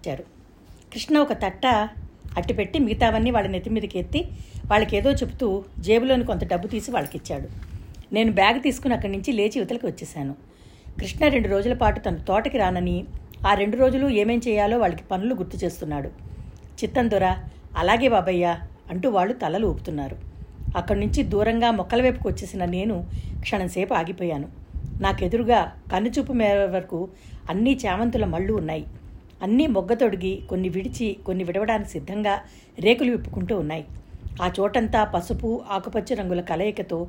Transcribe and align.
ఇచ్చారు 0.00 0.24
కృష్ణ 0.92 1.18
ఒక 1.18 1.32
తట్ట 1.42 1.66
అట్టిపెట్టి 2.38 2.78
మిగతావన్నీ 2.78 3.30
వాళ్ళ 3.36 3.48
నెత్తి 3.50 3.70
మీదకి 3.70 3.96
ఎత్తి 3.98 4.20
వాళ్ళకి 4.70 4.94
ఏదో 4.96 5.10
చెబుతూ 5.20 5.46
జేబులోని 5.86 6.24
కొంత 6.24 6.44
డబ్బు 6.52 6.66
తీసి 6.74 6.90
వాళ్ళకి 6.90 7.16
ఇచ్చాడు 7.20 7.48
నేను 8.12 8.30
బ్యాగ్ 8.32 8.58
తీసుకుని 8.62 8.94
అక్కడి 8.94 9.12
నుంచి 9.12 9.30
లేచి 9.38 9.56
యువతలకి 9.58 9.86
వచ్చేసాను 9.86 10.34
కృష్ణ 10.98 11.28
రెండు 11.28 11.48
రోజుల 11.48 11.74
పాటు 11.82 11.98
తన 12.00 12.16
తోటకి 12.28 12.58
రానని 12.58 12.94
ఆ 13.48 13.52
రెండు 13.54 13.76
రోజులు 13.76 14.06
ఏమేం 14.22 14.40
చేయాలో 14.48 14.78
వాళ్ళకి 14.78 15.04
పనులు 15.10 15.34
గుర్తు 15.34 15.58
చేస్తున్నాడు. 15.64 16.10
చిత్తం 16.78 17.10
దొర 17.10 17.26
అలాగే 17.76 18.08
బాబయ్య 18.08 18.46
అంటూ 18.90 19.10
వాళ్ళు 19.10 19.34
తలలు 19.42 19.66
ఊపుతున్నారు. 19.66 20.16
అక్కడి 20.76 21.00
నుంచి 21.00 21.22
దూరంగా 21.32 21.70
మొక్కల 21.70 22.00
వైపుకు 22.02 22.28
వచ్చేసిన 22.28 22.64
నేను 22.76 22.96
క్షణంసేపు 23.44 23.94
ఆగిపోయాను. 23.94 24.48
నాకెదురుగా 25.00 25.60
కన్నుచూపు 25.92 26.32
మేర 26.32 26.64
వరకు 26.76 27.00
అన్ని 27.50 27.74
చామంతుల 27.84 28.24
మళ్ళు 28.34 28.52
ఉన్నాయి. 28.60 28.84
అన్నీ 29.42 29.66
మొగ్గ 29.66 29.94
తొడిగి 29.94 30.42
కొన్ని 30.48 30.68
విడిచి 30.68 31.16
కొన్ని 31.26 31.44
విడవడానికి 31.44 31.90
సిద్ధంగా 31.90 32.40
రేకులు 32.78 33.10
విప్పుకుంటూ 33.10 33.58
ఉన్నాయి. 33.58 33.84
ఆ 34.42 34.50
చోటంతా 34.60 35.04
పసుపు 35.04 35.62
ఆకుపచ్చ 35.70 36.14
రంగుల 36.14 36.40
కలయికతో 36.40 37.08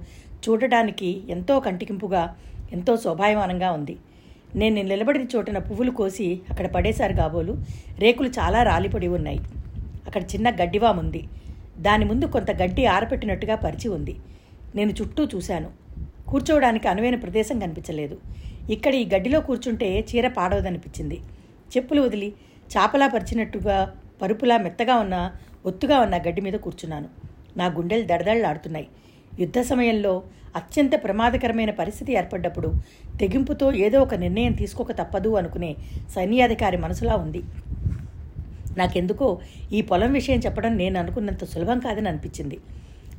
చూడడానికి 0.49 1.23
ఎంతో 1.29 1.59
కంటికింపుగా 1.59 2.35
ఎంతో 2.71 2.97
శోభాయమానంగా 2.97 3.71
ఉంది. 3.71 3.97
నేను 4.55 4.81
నిలబడిన 4.81 5.25
చోటన 5.35 5.57
పువ్వులు 5.57 5.91
కోసి 5.91 6.41
అక్కడ 6.49 6.67
పడేశారు 6.67 7.13
కాబోలు 7.13 7.57
రేకులు 7.99 8.29
చాలా 8.29 8.63
రాలిపడి 8.63 9.07
ఉన్నాయి. 9.07 9.39
అక్కడ 10.07 10.23
చిన్న 10.23 10.49
గడ్డివాం 10.49 10.97
ఉంది 10.97 11.23
దాని 11.79 12.05
ముందు 12.05 12.25
కొంత 12.25 12.51
గడ్డి 12.51 12.85
ఆరపెట్టినట్టుగా 12.85 13.55
పరిచి 13.55 13.89
ఉంది. 13.89 14.15
నేను 14.75 14.91
చుట్టూ 14.91 15.27
చూశాను. 15.35 15.69
కూర్చోవడానికి 16.29 16.87
అనువైన 16.87 17.15
ప్రదేశం 17.15 17.59
కనిపించలేదు. 17.59 18.17
ఇక్కడ 18.69 18.93
ఈ 18.95 19.05
గడ్డిలో 19.15 19.39
కూర్చుంటే 19.39 20.05
చీర 20.09 20.27
పాడవదనిపించింది. 20.27 21.19
చెప్పులు 21.77 22.01
వదిలి 22.01 22.33
చాపలా 22.77 23.07
పరిచినట్టుగా 23.07 23.95
పరుపులా 24.21 24.57
మెత్తగా 24.57 24.95
ఉన్న 24.95 25.31
ఒత్తుగా 25.65 25.99
ఉన్న 25.99 26.17
గడ్డి 26.17 26.41
మీద 26.41 26.53
కూర్చున్నాను. 26.53 27.09
నా 27.57 27.65
గుండెలు 27.67 28.03
దడదళ్ళాడుతున్నాయి 28.03 28.87
యుద్ధ 29.39 29.59
సమయంలో 29.61 30.23
అత్యంత 30.55 30.91
ప్రమాదకరమైన 31.03 31.71
పరిస్థితి 31.71 32.13
ఏర్పడ్డప్పుడు 32.13 32.73
తెగింపుతో 33.19 33.73
ఏదో 33.73 34.01
ఒక 34.01 34.13
నిర్ణయం 34.15 34.53
తీసుకోక 34.53 34.91
తప్పదు 34.91 35.29
అనుకునే 35.35 35.75
సైన్యాధికారి 36.15 36.77
మనసులా 36.77 37.15
ఉంది. 37.15 37.41
నాకెందుకో 38.77 39.39
ఈ 39.71 39.81
పొలం 39.81 40.11
విషయం 40.11 40.39
చెప్పడం 40.39 40.77
నేను 40.77 40.99
అనుకున్నంత 40.99 41.45
సులభం 41.45 41.79
కాదని 41.79 42.07
అనిపించింది. 42.07 42.57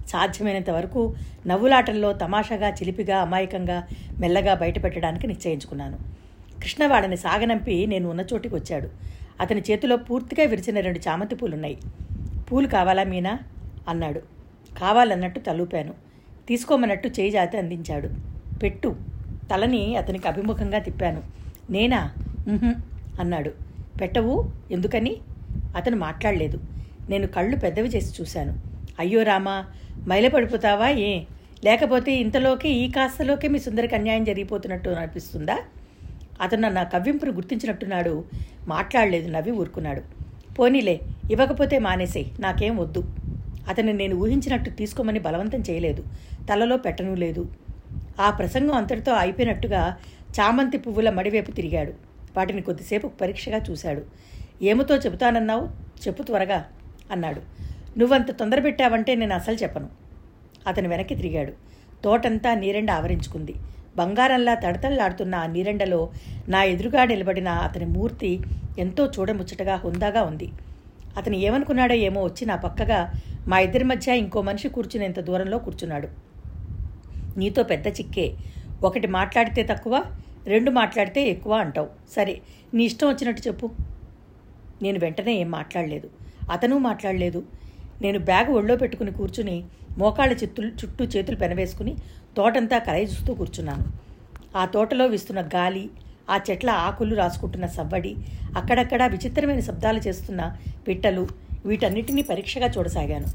సాధ్యమైనంత 0.09 0.71
వరకు 0.71 1.15
నవ్వులాటల్లో 1.47 2.13
తమాషాగా 2.13 2.69
చిలిపిగా 2.69 3.19
అమాయకంగా 3.19 3.89
మెల్లగా 4.21 4.55
బయటపెట్టడానికి 4.55 5.27
నిశ్చయించుకున్నాను. 5.27 6.22
కృష్ణ 6.63 6.87
వాళ్ళని 6.87 7.17
సాగనంపి 7.17 7.87
నేను 7.87 8.11
ఉన్న 8.11 8.21
చోటికి 8.21 8.55
వచ్చాడు. 8.55 8.89
అతని 9.41 9.63
చేతిలో 9.71 9.97
పూర్తిగా 9.97 10.49
విరిచిన 10.49 10.81
రెండు 10.81 10.99
చామంతి 10.99 11.35
పూలున్నాయి. 11.35 11.79
పూలు 12.53 12.67
కావాలా 12.67 13.05
మీనా? 13.05 13.39
అన్నాడు. 13.89 14.21
కావాలన్నట్టు 14.79 15.41
తలూపాను. 15.41 15.95
తీసుకోమన్నట్టు 16.49 17.09
చేయి 17.09 17.31
జాతి 17.31 17.59
అందించాడు. 17.59 18.09
పెట్టు. 18.59 18.97
తలని 19.51 19.97
అతనికి 19.97 20.29
అభిముఖంగా 20.29 20.79
తిప్పాను. 20.79 21.23
నేనా? 21.71 22.13
అన్నాడు. 23.21 23.51
పెట్టవు? 24.01 24.51
ఎందుకని? 24.71 25.17
అతను 25.77 25.97
మాట్లాడలేదు. 25.97 26.61
నేను 27.11 27.27
కళ్ళు 27.27 27.57
పెద్దవి 27.57 27.89
చేసి 27.89 28.23
చూశాను. 28.23 28.61
అయ్యో 28.99 29.23
రామా 29.23 29.65
మైలపడిపోతావా 30.09 30.89
ఏ? 30.89 31.21
లేకపోతే 31.65 32.13
ఇంతలోకి 32.13 32.69
ఈ 32.69 32.91
కాస్తలోకి 32.91 33.49
మీ 33.49 33.59
సుందరికి 33.59 33.95
అన్యాయం 33.95 34.25
జరిగిపోతున్నట్టు 34.25 34.91
అనిపిస్తుందా? 34.91 35.59
అతను 36.41 36.69
నా 36.69 36.83
కవ్వింపును 36.83 37.33
గుర్తించినట్టున్నాడు. 37.33 38.25
మాట్లాడలేదు 38.69 39.31
నవ్వి 39.31 39.51
ఊరుకున్నాడు. 39.51 40.03
పోనీలే 40.55 41.01
ఇవ్వకపోతే 41.33 41.79
మానేసేయ్ 41.79 42.27
నాకేం 42.41 42.77
వద్దు. 42.77 43.05
అతను 43.69 43.93
నేను 43.93 44.17
ఊహించినట్టు 44.17 44.71
తీసుకోమని 44.71 45.19
బలవంతం 45.19 45.61
చేయలేదు. 45.61 46.05
తలలో 46.51 46.77
పెట్టనూ 46.77 47.15
లేదు. 47.15 47.53
ఆ 48.21 48.31
ప్రసంగం 48.31 48.75
అంతటితో 48.75 49.13
అయిపోయినట్టుగా 49.13 49.97
చామంతి 50.41 50.79
పువ్వుల 50.79 51.11
మడివైపు 51.11 51.51
తిరిగాడు. 51.51 51.93
వాటిని 52.37 52.63
కొద్దిసేపు 52.63 53.09
పరీక్షగా 53.09 53.59
చూశాడు. 53.71 54.03
ఏమితో 54.63 54.97
చెబుతానన్నావు? 54.97 55.67
చెప్పు 56.07 56.23
త్వరగా 56.23 56.65
అన్నాడు. 57.11 57.43
నువ్వంత 57.99 58.31
తొందర 58.31 58.61
పెట్టావంటే 58.61 59.15
నేను 59.15 59.35
అసలు 59.35 59.55
చెప్పను. 59.55 59.89
అతను 60.67 60.89
వెనక్కి 60.89 61.15
తిరిగాడు. 61.15 61.53
తోటంతా 62.05 62.55
నీరెండ 62.55 62.91
ఆవరించుకుంది. 62.91 63.55
బంగారంలా 63.97 64.55
తడతళ్ళాడుతున్న 64.55 65.35
ఆ 65.35 65.47
నీరెండలో 65.47 66.11
నా 66.49 66.63
ఎదురుగా 66.63 67.05
నిలబడిన 67.05 67.49
అతని 67.49 67.85
మూర్తి 67.85 68.41
ఎంతో 68.79 69.07
చూడముచ్చటగా 69.07 69.75
హుందాగా 69.75 70.23
ఉంది. 70.23 70.49
అతను 71.17 71.37
ఏమనుకున్నాడో 71.37 71.95
ఏమో 71.95 72.25
వచ్చి 72.25 72.47
నా 72.47 72.57
పక్కగా 72.57 73.13
మా 73.49 73.59
ఇద్దరి 73.59 73.85
మధ్య 73.85 74.19
ఇంకో 74.19 74.43
మనిషి 74.43 74.69
కూర్చునేంత 74.69 75.21
దూరంలో 75.21 75.59
కూర్చున్నాడు. 75.59 76.09
నీతో 77.39 77.63
పెద్ద 77.63 77.87
చిక్కే. 77.87 78.35
ఒకటి 78.83 79.07
మాట్లాడితే 79.07 79.63
తక్కువ 79.63 80.05
రెండు 80.47 80.71
మాట్లాడితే 80.71 81.29
ఎక్కువ 81.29 81.53
అంటావు. 81.53 81.89
సరే 82.11 82.41
నీ 82.75 82.85
ఇష్టం 82.85 83.09
వచ్చినట్టు 83.09 83.49
చెప్పు. 83.49 83.71
నేను 84.83 84.99
వెంటనే 84.99 85.35
ఏం 85.35 85.51
మాట్లాడలేదు. 85.51 86.11
అతను 86.51 86.79
మాట్లాడలేదు. 86.79 87.43
నేను 88.03 88.19
బ్యాగ్ 88.19 88.51
ఒళ్ళో 88.51 88.77
పెట్టుకుని 88.77 89.13
కూర్చుని 89.13 89.65
మోకాళ్ళ 89.99 90.37
చిత్తులు 90.37 90.69
చుట్టూ 90.69 91.05
చేతులు 91.05 91.37
పెనవేసుకుని 91.37 91.97
తోటంతా 92.37 92.79
కలయి 92.79 93.05
చూస్తూ 93.05 93.35
కూర్చున్నాను. 93.35 93.85
ఆ 94.57 94.65
తోటలో 94.67 95.07
వీస్తున్న 95.07 95.41
గాలి 95.55 95.85
ఆ 96.31 96.41
చెట్ల 96.51 96.71
ఆకులు 96.87 97.15
రాసుకుంటున్న 97.15 97.67
సవ్వడి 97.67 98.13
అక్కడక్కడా 98.57 99.07
విచిత్రమైన 99.07 99.61
శబ్దాలు 99.61 99.99
చేస్తున్న 99.99 100.43
పిట్టలు 100.89 101.25
వీటన్నిటినీ 101.67 102.23
పరీక్షగా 102.23 102.67
చూడసాగాను. 102.67 103.29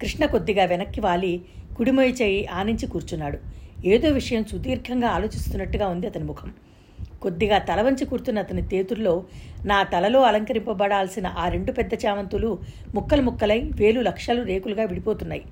కృష్ణ 0.00 0.26
కొద్దిగా 0.26 0.64
వెనక్కి 0.64 1.00
వాలి 1.00 1.32
కుడిమొయి 1.76 2.12
చేయి 2.12 2.46
ఆనించి 2.52 2.86
కూర్చున్నాడు. 2.86 3.38
ఏదో 3.84 4.08
విషయం 4.10 4.44
సుదీర్ఘంగా 4.44 5.08
ఆలోచిస్తున్నట్టుగా 5.08 5.88
ఉంది 5.88 6.06
అతని 6.06 6.24
ముఖం. 6.24 6.50
కొద్దిగా 7.22 7.58
తల 7.58 7.82
వంచి 7.82 8.04
కూర్చున్న 8.04 8.38
అతని 8.38 8.62
చేతుల్లో 8.62 9.14
నా 9.64 9.82
తలలో 9.82 10.22
అలంకరింపబడాల్సిన 10.22 11.26
ఆ 11.38 11.48
రెండు 11.48 11.72
పెద్ద 11.72 11.92
చామంతులు 12.04 12.50
ముక్కలు 12.94 13.22
ముక్కలై 13.22 13.60
వేలు 13.74 14.00
లక్షలు 14.00 14.42
రేకులుగా 14.42 14.84
విడిపోతున్నాయి. 14.84 15.42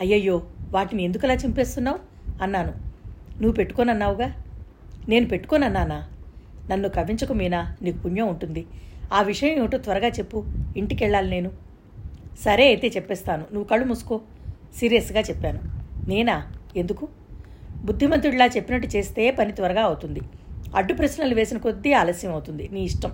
అయ్యయ్యో! 0.00 0.36
వాటిని 0.70 1.02
ఎందుకలా 1.02 1.34
చింపేస్తున్నావు? 1.34 1.98
అన్నాను. 2.42 2.72
నువ్వు 3.40 3.52
పెట్టుకోనన్నావుగా? 3.52 4.34
నేను 5.08 5.26
పెట్టుకోనన్నానా? 5.26 6.08
నన్ను 6.70 6.88
కవ్వించకు 6.88 7.32
మీనా 7.32 7.76
నీకు 7.82 7.98
పుణ్యం 7.98 8.28
ఉంటుంది. 8.28 8.66
ఆ 9.12 9.22
విషయం 9.22 9.50
ఏమిటో 9.50 9.78
త్వరగా 9.78 10.08
చెప్పు. 10.08 10.44
ఇంటికి 10.76 11.04
వెళ్ళాలి 11.04 11.30
నేను. 11.30 11.50
సరే 12.44 12.66
అయితే 12.66 12.88
చెప్పేస్తాను. 12.88 13.44
నువ్వు 13.52 13.68
కళ్ళు 13.68 13.86
మూసుకో. 13.86 14.20
సీరియస్గా 14.74 15.20
చెప్పాను. 15.20 15.60
నేనా? 16.08 16.52
ఎందుకు? 16.76 17.08
బుద్ధిమంతుడిలా 17.84 18.46
చెప్పినట్టు 18.46 18.88
చేస్తే 18.88 19.30
పని 19.30 19.52
త్వరగా 19.52 19.82
అవుతుంది. 19.82 20.20
అడ్డు 20.76 20.94
ప్రశ్నలు 20.94 21.34
వేసిన 21.34 21.58
కొద్దీ 21.58 21.92
ఆలస్యం 21.92 22.32
అవుతుంది. 22.32 22.68
నీ 22.72 22.80
ఇష్టం. 22.80 23.12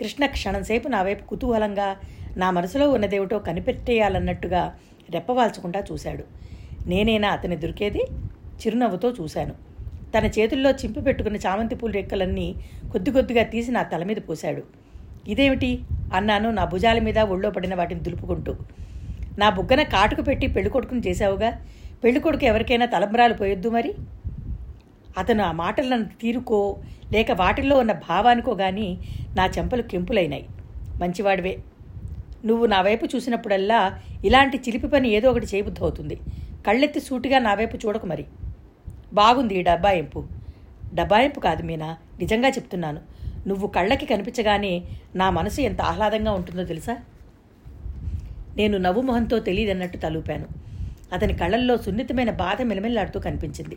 కృష్ణ 0.00 0.26
క్షణంసేపు 0.26 0.88
నా 0.88 1.02
వైపు 1.02 1.24
కుతూహలంగా 1.24 1.96
నా 2.36 2.50
మనసులో 2.50 2.90
ఉన్నదేమిటో 2.90 3.38
కనిపెట్టేయాలన్నట్టుగా 3.38 4.78
రెప్పవాల్చకుండా 5.10 5.82
చూశాడు. 5.92 6.24
నేనేనా 6.86 7.28
అతని 7.28 7.56
దొరికేది 7.56 8.02
చిరునవ్వుతో 8.60 9.10
చూశాను. 9.10 9.54
తన 10.18 10.26
చేతుల్లో 10.26 10.70
చింపి 10.70 11.00
పెట్టుకున్న 11.00 11.36
చామంతి 11.36 11.74
పూల 11.74 11.90
రెక్కలన్నీ 11.90 12.54
కొద్ది 12.92 13.10
కొద్దిగా 13.10 13.42
తీసి 13.42 13.70
నా 13.70 13.82
తల 13.82 14.04
మీద 14.04 14.16
పోశాడు. 14.28 14.62
ఇదేమిటి? 15.28 15.80
అన్నాను 16.14 16.50
నా 16.50 16.64
భుజాల 16.64 16.98
మీద 16.98 17.18
ఒళ్ళో 17.18 17.50
పడిన 17.50 17.74
వాటిని 17.74 18.00
దులుపుకుంటూ. 18.00 18.56
నా 19.38 19.50
బుగ్గన 19.50 19.82
కాటుకు 19.82 20.22
పెట్టి 20.22 20.46
పెళ్ళికొడుకుని 20.46 21.00
చేశావుగా? 21.06 21.64
పెళ్ళికొడుకు 22.04 22.44
ఎవరికైనా 22.44 22.86
తలంబరాలు 22.86 23.34
పోయొద్దు 23.34 23.68
మరి? 23.68 23.94
అతను 25.18 25.44
ఆ 25.44 25.52
మాటలను 25.52 26.04
తీరుకో 26.04 26.76
లేక 27.12 27.32
వాటిల్లో 27.32 27.78
ఉన్న 27.78 27.92
భావానికో 27.92 28.54
గాని 28.54 28.98
నా 29.36 29.46
చెంపలు 29.46 29.82
కెంపులైనాయి. 29.82 30.46
మంచివాడివే. 31.00 31.58
నువ్వు 32.44 32.66
నా 32.66 32.80
వైపు 32.80 33.06
చూసినప్పుడల్లా 33.16 34.02
ఇలాంటి 34.24 34.56
చిలిపి 34.56 34.86
పని 34.86 35.08
ఏదో 35.08 35.30
ఒకటి 35.30 35.46
చేయబుద్ధి 35.46 35.82
అవుతుంది 35.82 36.18
కళ్ళెత్తి 36.66 37.00
సూటిగా 37.00 37.38
నా 37.38 37.54
వైపు 37.54 37.76
చూడకు 37.76 38.06
మరి. 38.06 38.24
బాగుంది 39.12 39.54
ఈ 39.54 39.62
డబ్బాయింపు. 39.62 40.24
డబ్బాయింపు 40.94 41.40
కాదు 41.40 41.62
మీనా 41.62 41.96
నిజంగా 42.18 42.48
చెప్తున్నాను. 42.48 43.00
నువ్వు 43.46 43.66
కళ్ళకి 43.66 44.06
కనిపించగానే 44.06 44.82
నా 45.16 45.30
మనసు 45.30 45.60
ఎంత 45.60 45.80
ఆహ్లాదంగా 45.80 46.32
ఉంటుందో 46.32 46.64
తెలుసా? 46.64 46.96
నేను 48.56 48.78
నవ్వు 48.78 49.02
మొహంతో 49.02 49.38
తెలియదన్నట్టు 49.38 49.98
తలూపాను. 49.98 50.46
అతని 51.12 51.32
కళ్ళల్లో 51.32 51.76
సున్నితమైన 51.76 52.30
బాధ 52.30 52.62
మెలమెల్లాడుతూ 52.62 53.20
కనిపించింది. 53.20 53.76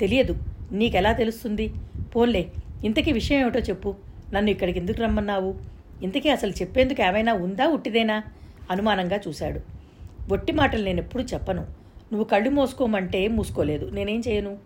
తెలియదు 0.00 0.36
నీకెలా 0.72 1.12
తెలుస్తుంది? 1.12 1.72
పోన్లే 2.16 2.52
ఇంతకీ 2.84 3.12
విషయం 3.12 3.40
ఏమిటో 3.40 3.60
చెప్పు. 3.60 3.94
నన్ను 4.32 4.50
ఇక్కడికి 4.50 4.78
ఎందుకు 4.78 5.02
రమ్మన్నావు? 5.02 5.54
ఇంతకీ 6.04 6.28
అసలు 6.28 6.50
చెప్పేందుకు 6.50 7.02
ఏమైనా 7.02 7.32
ఉందా 7.32 7.66
ఉట్టిదేనా? 7.66 8.22
అనుమానంగా 8.70 9.18
చూశాడు. 9.28 9.60
ఒట్టి 10.32 10.52
మాటలు 10.52 10.84
నేను 10.84 11.00
ఎప్పుడు 11.00 11.22
చెప్పను. 11.22 11.62
నువ్వు 12.12 12.24
కళ్ళు 12.24 12.50
మోసుకోమంటే 12.50 13.28
మూసుకోలేదు. 13.28 13.90
నేనేం 13.90 14.22
చేయను? 14.28 14.58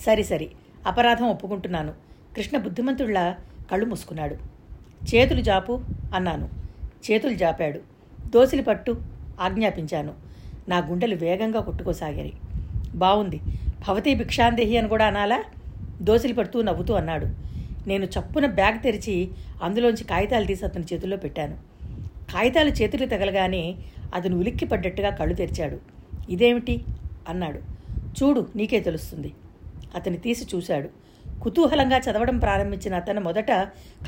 సరి 0.00 0.24
సరి. 0.24 0.50
అపరాధం 0.86 1.24
ఒప్పుకుంటున్నాను. 1.24 1.92
కృష్ణ 2.36 2.58
బుద్ధిమంతుడిలా 2.58 3.36
కళ్ళు 3.72 3.86
మూసుకున్నాడు. 3.86 4.34
చేతులు 5.14 5.40
జాపు 5.40 5.80
అన్నాను. 6.14 6.48
చేతులు 7.10 7.34
జాపాడు. 7.34 7.80
దోసిలి 8.26 8.62
పట్టు 8.62 9.00
ఆజ్ఞాపించాను. 9.40 10.14
నా 10.68 10.78
గుండెలు 10.78 11.16
వేగంగా 11.16 11.60
కొట్టుకోసాగాయి. 11.60 12.32
బావుంది. 12.94 13.40
భవతీ 13.88 14.14
భిక్షాందేహి 14.14 14.78
అని 14.78 14.88
కూడా 14.88 15.06
అనాలా? 15.06 15.44
దోసిలి 16.02 16.32
పడుతూ 16.32 16.62
నవ్వుతూ 16.62 16.94
అన్నాడు. 16.94 17.47
నేను 17.88 18.04
చప్పున 18.04 18.46
బ్యాగ్ 18.46 18.82
తెరిచి 18.82 19.28
అందులోంచి 19.62 20.04
కాగితాలు 20.04 20.44
తీసి 20.44 20.64
అతని 20.64 20.84
చేతుల్లో 20.92 21.16
పెట్టాను. 21.16 21.54
కాగితాలు 22.32 22.68
చేతులు 22.68 23.06
తగలగానే 23.06 23.74
అతను 24.14 24.38
ఉలిక్కి 24.38 24.66
పడ్డట్టుగా 24.66 25.10
కళ్ళు 25.10 25.34
తెరిచాడు. 25.34 25.78
ఇదేమిటి? 26.30 26.84
అన్నాడు. 27.28 27.60
చూడు 27.90 28.46
నీకే 28.56 28.80
తెలుస్తుంది. 28.80 29.32
అతని 29.94 30.16
తీసి 30.16 30.56
చూశాడు. 30.56 30.88
కుతూహలంగా 31.40 31.98
చదవడం 31.98 32.38
ప్రారంభించిన 32.38 32.94
అతను 32.94 33.20
మొదట 33.20 33.50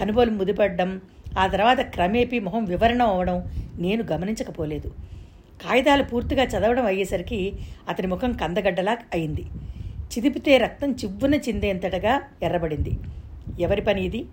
కనుబోలు 0.01 0.31
ముదిపడ్డం 0.31 1.01
ఆ 1.39 1.47
తర్వాత 1.47 1.81
క్రమేపీ 1.81 2.39
మొహం 2.39 2.65
వివరణ 2.65 3.03
అవ్వడం 3.03 3.43
నేను 3.79 4.05
గమనించకపోలేదు. 4.13 4.89
కాగితాలు 5.65 6.05
పూర్తిగా 6.05 6.45
చదవడం 6.45 6.87
అయ్యేసరికి 6.87 7.53
అతని 7.89 8.07
ముఖం 8.07 8.33
కందగడ్డలా 8.33 8.99
అయింది. 9.13 9.45
చిదిపితే 9.95 10.59
రక్తం 10.59 10.93
చివ్వున 10.93 11.35
చిందేంతటగా 11.35 12.23
ఎర్రబడింది. 12.43 12.93
ఎవరి 13.61 13.81
పని 13.81 14.05
ఇది? 14.05 14.25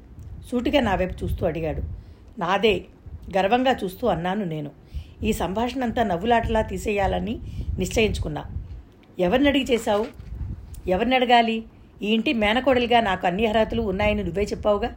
సూటిగా 0.52 0.82
నా 0.82 0.96
వైపు 0.96 1.24
చూస్తూ 1.24 1.46
అడిగాడు. 1.46 1.82
నాదే 2.40 2.86
గర్వంగా 3.38 3.76
చూస్తూ 3.84 4.08
అన్నాను 4.08 4.46
నేను. 4.46 4.72
ఈ 5.24 5.34
సంభాషణ 5.34 5.84
అంతా 5.84 6.04
నవ్వులాటలా 6.04 6.62
తీసేయాలని 6.62 7.40
నిశ్చయించుకున్నా. 7.80 8.46
ఎవరిని 9.20 9.50
అడిగి 9.50 9.64
చేశావు? 9.64 10.06
ఎవరిని 10.88 11.16
అడగాలి? 11.16 11.64
ఈ 12.02 12.08
ఇంటి 12.14 12.34
మేనకోడలిగా 12.34 13.00
నాకు 13.00 13.28
అన్ని 13.28 13.46
అర్హతలు 13.46 13.82
ఉన్నాయని 13.82 14.24
నువ్వే 14.24 14.44
చెప్పావుగా? 14.44 14.96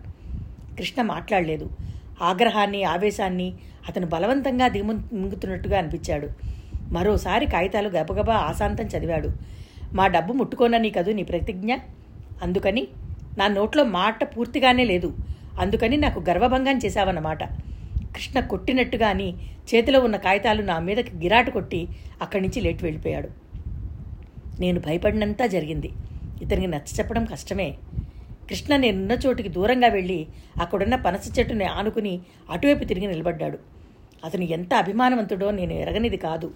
కృష్ణ 0.78 1.02
మాట్లాడలేదు. 1.02 1.70
ఆగ్రహాన్ని 2.22 2.84
ఆవేశాన్ని 2.84 3.54
అతను 3.88 4.06
బలవంతంగా 4.06 4.68
దిగు 4.68 4.84
మింగుతున్నట్టుగా 4.84 5.78
అనిపించాడు. 5.78 6.28
మరోసారి 6.92 7.46
కాగితాలు 7.46 7.88
గబగబా 7.88 8.34
ఆశాంతం 8.34 8.84
చదివాడు. 8.84 9.30
మా 9.92 10.06
డబ్బు 10.06 10.32
ముట్టుకోనని 10.32 10.90
కదూ 10.90 11.12
నీ 11.12 11.22
ప్రతిజ్ఞ? 11.22 11.76
అందుకని 12.42 12.88
నా 13.38 13.46
నోట్లో 13.46 13.84
మాట 13.84 14.36
పూర్తిగానే 14.36 14.84
లేదు. 14.84 15.16
అందుకని 15.60 15.96
నాకు 15.96 16.20
గర్వభంగం 16.20 16.78
చేశావన్నమాట. 16.78 17.44
కృష్ణ 18.14 18.40
కొట్టినట్టుగా 18.40 19.08
అని 19.08 19.34
చేతిలో 19.74 20.00
ఉన్న 20.00 20.16
కాగితాలు 20.16 20.62
నా 20.62 20.78
మీదకి 20.78 21.16
గిరాటు 21.16 21.50
కొట్టి 21.50 21.88
అక్కడి 22.22 22.42
నుంచి 22.42 22.60
లేట్ 22.60 22.82
వెళ్ళిపోయాడు. 22.82 23.28
నేను 24.60 24.80
భయపడినంతా 24.80 25.46
జరిగింది. 25.46 25.90
ఇతనికి 26.42 26.66
నచ్చ 26.66 26.98
చెప్పడం 26.98 27.24
కష్టమే. 27.24 27.74
కృష్ణ 28.48 28.76
నేనున్న 28.76 29.12
చోటికి 29.12 29.48
దూరంగా 29.48 29.88
వెళ్ళి 29.88 30.26
అక్కడున్న 30.60 30.96
పనస 30.96 31.38
చెట్టుని 31.38 31.64
ఆనుకుని 31.64 32.20
అటువైపు 32.50 32.84
తిరిగి 32.84 33.06
నిలబడ్డాడు. 33.06 33.58
అతను 34.24 34.42
ఎంత 34.44 34.74
అభిమానవంతుడో 34.74 35.50
నేను 35.50 35.72
ఎరగనిది 35.72 36.16
కాదు. 36.16 36.52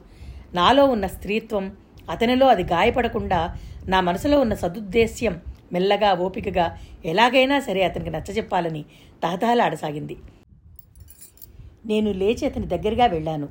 నాలో 0.55 0.85
ఉన్న 0.85 1.07
స్త్రీత్వం 1.07 1.73
అతనిలో 2.11 2.47
అది 2.47 2.63
గాయపడకుండా 2.63 3.57
నా 3.87 4.01
మనసులో 4.01 4.41
ఉన్న 4.41 4.55
సదుద్దేశ్యం 4.55 5.41
మెల్లగా 5.73 6.13
ఓపికగా 6.13 6.79
ఎలాగైనా 7.05 7.61
సరే 7.61 7.85
అతనికి 7.85 8.11
నచ్చజెప్పాలని 8.11 8.85
తహతహలాడసాగింది 9.23 10.17
నేను 11.87 12.13
లేచి 12.13 12.47
అతని 12.47 12.67
దగ్గరగా 12.67 13.07
వెళ్ళాను. 13.07 13.49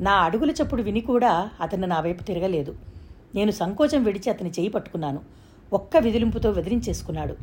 నా 0.00 0.12
అడుగుల 0.12 0.50
చప్పుడు 0.50 0.82
విని 0.82 1.00
కూడా 1.00 1.50
అతను 1.60 1.86
నా 1.86 2.00
వైపు 2.00 2.22
తిరగలేదు. 2.22 2.76
నేను 3.34 3.50
సంకోచం 3.50 4.04
విడిచి 4.04 4.30
అతని 4.30 4.50
చేయి 4.50 4.68
పట్టుకున్నాను. 4.68 5.20
ఒక్క 5.72 5.96
విదిలింపుతో 5.96 6.50
వెదిరించేసుకున్నాడు 6.50 7.36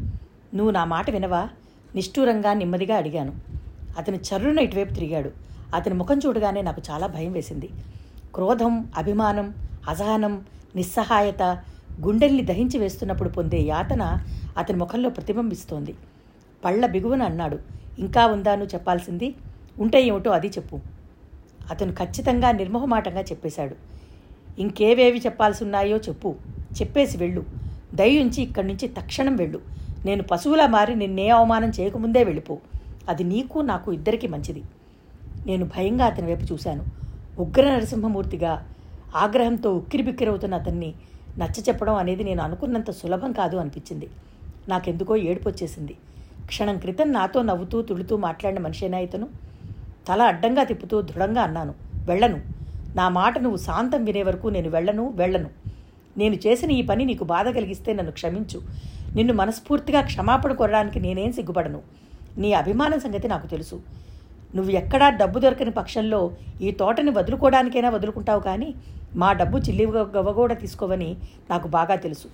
నువ్వు 0.55 0.71
నా 0.71 0.85
మాట 0.85 1.09
వినవా? 1.09 1.49
నిష్ఠూరంగా 1.95 2.53
నెమ్మదిగా 2.53 2.95
అడిగాను. 2.95 3.33
అతను 3.97 4.15
చర్రున 4.15 4.59
ఇటువైపు 4.59 4.93
తిరిగాడు. 4.93 5.31
అతని 5.73 5.93
ముఖం 5.93 6.19
చూడగానే 6.25 6.61
నాకు 6.61 6.81
చాలా 6.91 7.07
భయం 7.07 7.31
వేసింది. 7.31 7.69
క్రోధం 8.35 8.89
అభిమానం 8.97 9.53
అసహనం 9.89 10.45
నిస్సహాయత 10.75 11.63
గుండెల్ని 12.01 12.43
దహించి 12.43 12.79
వేస్తున్నప్పుడు 12.79 13.29
పొందే 13.29 13.61
యాతన 13.61 14.19
అతని 14.57 14.77
ముఖంలో 14.77 15.09
ప్రతిబింబిస్తోంది. 15.09 15.95
పళ్ళ 16.65 16.85
బిగువన 16.85 17.23
అన్నాడు 17.23 17.59
ఇంకా 17.99 18.25
ఉందా 18.25 18.55
నువ్వు 18.55 18.73
చెప్పాల్సింది? 18.73 19.35
ఉంటే 19.79 20.07
ఏమిటో 20.07 20.31
అది 20.31 20.47
చెప్పు. 20.47 20.79
అతను 21.69 21.93
ఖచ్చితంగా 21.93 22.51
నిర్మోహమాటంగా 22.51 23.21
చెప్పేశాడు 23.21 23.75
ఇంకేవేవి 24.59 25.19
చెప్పాల్సి 25.19 25.63
ఉన్నాయో 25.63 25.97
చెప్పు. 25.97 26.35
చెప్పేసి 26.81 27.17
వెళ్ళు. 27.17 27.43
దయించి 27.93 28.43
ఇక్కడి 28.43 28.67
నుంచి 28.67 28.87
తక్షణం 28.87 29.35
వెళ్ళు. 29.35 29.61
నేను 30.05 30.23
పశువులా 30.23 30.67
మారి 30.67 30.95
నిన్నే 30.95 31.29
అవమానం 31.29 31.69
చేయకముందే 31.69 32.23
వెళ్ళిపో. 32.23 32.57
అది 33.09 33.23
నీకు 33.23 33.59
నాకు 33.59 33.93
ఇద్దరికీ 33.93 34.27
మంచిది. 34.27 34.63
నేను 35.45 35.65
భయంగా 35.65 36.05
అతని 36.05 36.27
వైపు 36.27 36.53
చూశాను. 36.53 36.85
ఉగ్ర 37.39 37.73
నరసింహమూర్తిగా 37.73 38.67
ఆగ్రహంతో 39.15 39.73
ఉక్కిరిబిక్కిరవుతున్న 39.73 40.55
అతన్ని 40.55 40.93
నచ్చ 41.39 41.61
చెప్పడం 41.69 41.95
అనేది 41.95 42.23
నేను 42.23 42.41
అనుకున్నంత 42.41 42.91
సులభం 42.91 43.31
కాదు 43.31 43.57
అనిపించింది. 43.57 44.07
నాకెందుకో 44.69 45.15
ఏడుపు 45.15 45.49
వచ్చేసింది 45.49 45.95
క్షణం 46.47 46.77
క్రితం 46.77 47.11
నాతో 47.11 47.41
నవ్వుతూ 47.41 47.81
తుడుతూ 47.81 48.17
మాట్లాడిన 48.17 48.59
మనిషేనా 48.59 48.99
ఇతను? 48.99 49.27
తల 50.07 50.21
అడ్డంగా 50.21 50.63
తిప్పుతూ 50.63 51.01
దృఢంగా 51.01 51.41
అన్నాను 51.41 51.73
వెళ్ళను. 52.05 52.39
నా 52.95 53.09
మాట 53.09 53.39
నువ్వు 53.39 53.57
శాంతం 53.57 54.05
వినే 54.05 54.23
వరకు 54.23 54.47
నేను 54.47 54.69
వెళ్ళను 54.69 55.13
వెళ్ళను. 55.15 55.49
నేను 56.17 56.35
చేసిన 56.35 56.71
ఈ 56.71 56.81
పని 56.81 57.05
నీకు 57.05 57.23
బాధ 57.23 57.47
కలిగిస్తే 57.49 57.93
నన్ను 57.93 58.11
క్షమించు. 58.11 58.59
నిన్ను 59.15 59.33
మనస్ఫూర్తిగా 59.33 60.01
క్షమాపణ 60.01 60.53
కొరడానికి 60.53 60.99
నేనేం 60.99 61.31
సిగ్గుపడను. 61.31 61.81
నీ 62.37 62.53
అభిమానం 62.53 62.99
సంగతి 62.99 63.27
నాకు 63.27 63.47
తెలుసు. 63.47 63.79
నువ్వు 64.55 64.71
ఎక్కడా 64.71 65.09
డబ్బు 65.09 65.39
దొరకని 65.39 65.71
పక్షంలో 65.71 66.31
ఈ 66.61 66.71
తోటని 66.71 67.11
వదులుకోవడానికైనా 67.11 67.89
వదులుకుంటావు 67.89 68.39
కానీ 68.39 68.75
మా 69.15 69.33
డబ్బు 69.33 69.57
చిల్లిగా 69.57 70.31
కూడా 70.31 70.53
తీసుకోవని 70.53 71.15
నాకు 71.49 71.67
బాగా 71.67 71.95
తెలుసు. 71.95 72.27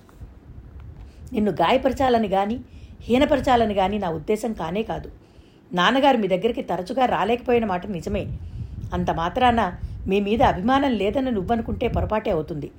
నిన్ను 1.32 1.52
గాయపరచాలని 1.52 2.28
కానీ 2.28 2.60
హీనపరచాలని 3.00 3.74
కానీ 3.74 3.98
నా 3.98 4.10
ఉద్దేశం 4.10 4.52
కానే 4.52 4.82
కాదు. 4.82 5.08
నాన్నగారు 5.74 6.18
మీ 6.18 6.28
దగ్గరికి 6.28 6.62
తరచుగా 6.62 7.06
రాలేకపోయిన 7.06 7.64
మాట 7.64 7.86
నిజమే. 7.86 8.38
అంత 8.94 9.10
మాత్రాన 9.10 9.78
మీ 10.06 10.20
మీద 10.20 10.42
అభిమానం 10.42 10.92
లేదని 10.92 11.30
నువ్వనుకుంటే 11.30 11.88
పొరపాటే 11.88 12.30
అవుతుంది. 12.30 12.70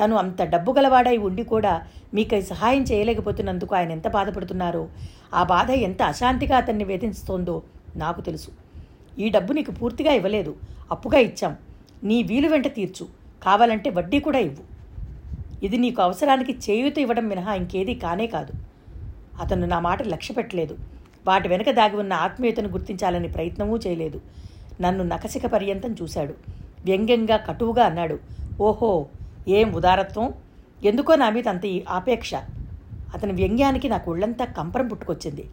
తను 0.00 0.16
అంత 0.16 0.42
డబ్బు 0.42 0.72
గలవాడై 0.72 1.16
ఉండి 1.16 1.44
కూడా 1.44 1.86
మీకై 2.14 2.40
సహాయం 2.42 2.82
చేయలేకపోతున్నందుకు 2.82 3.74
ఆయన 3.74 3.92
ఎంత 3.92 4.08
బాధపడుతున్నారో 4.08 4.88
ఆ 5.34 5.42
బాధ 5.42 5.70
ఎంత 5.70 6.02
అశాంతిగా 6.02 6.56
అతన్ని 6.56 6.84
వేధిస్తోందో 6.84 7.62
నాకు 7.96 8.20
తెలుసు. 8.20 8.50
ఈ 9.18 9.28
డబ్బు 9.28 9.52
నీకు 9.52 9.72
పూర్తిగా 9.72 10.12
ఇవ్వలేదు. 10.12 10.54
అప్పుగా 10.90 11.18
ఇచ్చాం. 11.18 11.56
నీ 12.04 12.22
వీలు 12.22 12.48
వెంట 12.48 12.74
తీర్చు. 12.74 13.23
కావాలంటే 13.42 13.90
వడ్డీ 13.90 14.20
కూడా 14.20 14.38
ఇవ్వు. 14.38 14.64
ఇది 15.62 15.76
నీకు 15.76 16.02
అవసరానికి 16.02 16.52
చేయూత 16.52 16.98
ఇవ్వడం 16.98 17.28
మినహా 17.28 17.54
ఇంకేదీ 17.54 17.94
కానే 17.94 18.26
కాదు. 18.26 18.52
అతను 19.40 19.66
నా 19.66 19.80
మాట 19.80 20.02
లక్ష్య 20.02 20.34
పెట్టలేదు. 20.34 20.76
వాటి 21.26 21.48
వెనక 21.48 21.70
దాగి 21.70 21.96
ఉన్న 21.96 22.12
ఆత్మీయతను 22.12 22.68
గుర్తించాలని 22.68 23.28
ప్రయత్నమూ 23.28 23.76
చేయలేదు. 23.76 24.20
నన్ను 24.80 25.04
నకసిక 25.04 25.46
పర్యంతం 25.46 25.96
చూశాడు. 26.02 26.34
వ్యంగ్యంగా 26.84 27.36
కటువుగా 27.36 27.84
అన్నాడు 27.84 28.18
ఓహో 28.60 29.06
ఏం 29.48 29.72
ఉదారత్వం? 29.72 30.32
ఎందుకో 30.84 31.14
నా 31.14 31.30
మీద 31.30 31.48
అంత 31.48 31.64
ఈ 31.64 31.82
ఆపేక్ష. 31.88 32.34
అతని 33.14 33.32
వ్యంగ్యానికి 33.32 33.88
నాకు 33.88 34.10
ఒళ్ళంతా 34.10 34.44
కంపరం 34.44 34.88
పుట్టుకొచ్చింది. 34.88 35.44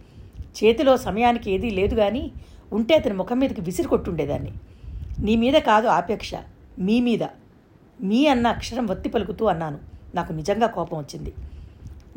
చేతిలో 0.63 0.97
సమయానికి 0.97 1.51
ఏదీ 1.51 1.69
లేదు 1.69 1.95
కానీ 1.95 2.31
ఉంటే 2.73 2.95
అతని 2.95 3.13
ముఖం 3.13 3.39
మీదకి 3.39 3.61
విసిరి 3.61 3.87
కొట్టుండేదాన్ని. 3.87 4.51
నీ 5.19 5.35
మీద 5.35 5.53
కాదు 5.53 5.87
ఆపేక్ష 5.87 6.31
మీ 6.79 7.01
మీద. 7.01 7.19
మీ 8.03 8.27
అన్న 8.27 8.47
అక్షరం 8.47 8.85
వత్తి 8.87 9.09
పలుకుతూ 9.09 9.45
అన్నాను. 9.45 9.79
నాకు 10.15 10.33
నిజంగా 10.33 10.67
కోపం 10.67 10.97
వచ్చింది. 10.97 11.33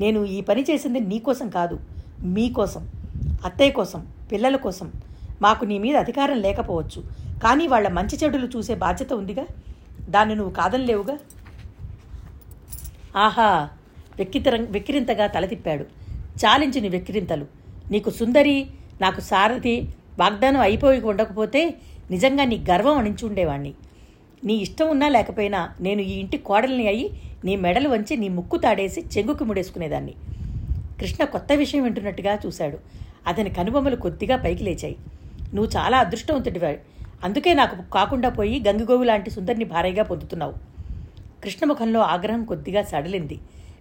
నేను 0.00 0.24
ఈ 0.24 0.40
పని 0.40 0.62
చేసింది 0.62 1.00
నీకోసం 1.00 1.48
కాదు 1.50 1.80
మీకోసం 2.22 2.90
అత్తయ్య 3.44 3.70
కోసం 3.70 4.06
పిల్లల 4.32 4.56
కోసం. 4.56 4.92
మాకు 5.42 5.64
నీ 5.64 5.78
మీద 5.78 5.96
అధికారం 5.96 6.36
లేకపోవచ్చు. 6.36 7.04
కానీ 7.42 7.66
వాళ్ళ 7.66 7.88
మంచి 7.88 8.18
చెడులు 8.24 8.46
చూసే 8.46 8.74
బాధ్యత 8.74 9.12
ఉందిగా? 9.12 9.46
దాన్ని 10.08 10.34
నువ్వు 10.34 10.52
కాదనిలేవుగా? 10.52 11.18
ఆహా 13.16 13.68
వెక్కితరం 14.18 14.66
వెక్కిరింతగా 14.70 15.26
తల 15.26 15.46
తిప్పాడు. 15.46 15.82
చాలించి 16.44 16.80
నీ 16.80 16.88
వెక్కిరింతలు. 16.88 17.46
నీకు 17.90 18.10
సుందరి 18.10 18.66
నాకు 19.00 19.20
సారథి 19.20 19.88
వాగ్దానం 20.18 20.60
అయిపోయి 20.60 21.00
ఉండకపోతే 21.00 21.74
నిజంగా 22.10 22.44
నీ 22.44 22.64
గర్వం 22.70 22.98
అణించి 22.98 23.26
ఉండేవాణ్ణి. 23.26 23.74
నీ 24.44 24.54
ఇష్టం 24.54 24.88
ఉన్నా 24.88 25.08
లేకపోయినా 25.08 25.70
నేను 25.80 26.00
ఈ 26.00 26.12
ఇంటి 26.12 26.36
కోడల్ని 26.36 26.86
అయ్యి 26.86 27.10
నీ 27.44 27.56
మెడలు 27.56 27.88
వంచి 27.88 28.16
నీ 28.16 28.28
ముక్కు 28.28 28.56
తాడేసి 28.56 29.04
చెంగుకి 29.18 29.44
ముడేసుకునేదాన్ని. 29.44 30.14
కృష్ణ 31.00 31.24
కొత్త 31.24 31.52
విషయం 31.52 31.82
వింటున్నట్టుగా 31.82 32.38
చూశాడు. 32.46 32.78
అతని 33.26 33.50
కనుబొమ్మలు 33.50 33.96
కొద్దిగా 33.96 34.36
పైకి 34.36 34.64
లేచాయి. 34.64 34.96
నువ్వు 35.54 35.70
చాలా 35.76 35.98
అదృష్టవంతుడివాడు 35.98 36.78
అందుకే 37.24 37.54
నాకు 37.54 37.90
కాకుండా 37.90 38.28
పోయి 38.28 38.62
గంగిగోవు 38.68 39.02
లాంటి 39.02 39.30
సుందరిని 39.30 39.64
భారీగా 39.64 40.02
పొందుతున్నావు. 40.02 40.52
కృష్ణముఖంలో 41.44 42.00
ఆగ్రహం 42.00 42.44
కొద్దిగా 42.44 42.82
సడలింది. 42.82 43.38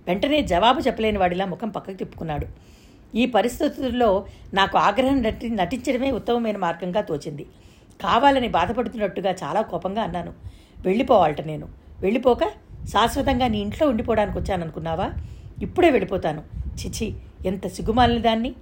వెంటనే 0.08 0.42
జవాబు 0.42 0.80
చెప్పలేని 0.80 1.18
వాడిలా 1.18 1.46
ముఖం 1.46 1.70
పక్కకు 1.70 1.96
తిప్పుకున్నాడు. 1.96 2.48
ఈ 3.18 3.26
పరిస్థితుల్లో 3.26 4.26
నాకు 4.54 4.78
ఆగ్రహం 4.78 5.24
నటి 5.24 5.50
నటించడమే 5.50 6.12
ఉత్తమమైన 6.12 6.58
మార్గంగా 6.58 7.02
తోచింది. 7.02 7.46
కావాలని 8.04 8.48
బాధపడుతున్నట్టుగా 8.48 9.36
చాలా 9.44 9.62
కోపంగా 9.62 10.02
అన్నాను. 10.02 10.34
వెళ్ళిపోవాలట 10.86 11.42
నేను. 11.42 11.68
వెళ్ళిపోక 12.00 12.44
శాశ్వతంగా 12.86 13.48
నీ 13.48 13.60
ఇంట్లో 13.60 13.90
ఉండిపోవడానికి 13.90 14.38
వచ్చాననుకున్నావా? 14.38 15.10
ఇప్పుడే 15.62 15.90
వెళ్ళిపోతాను. 15.90 16.44
చిచి 16.68 17.14
ఎంత 17.46 17.68
సిగ్గుమాలిన 17.68 18.22
దాన్ని. 18.22 18.54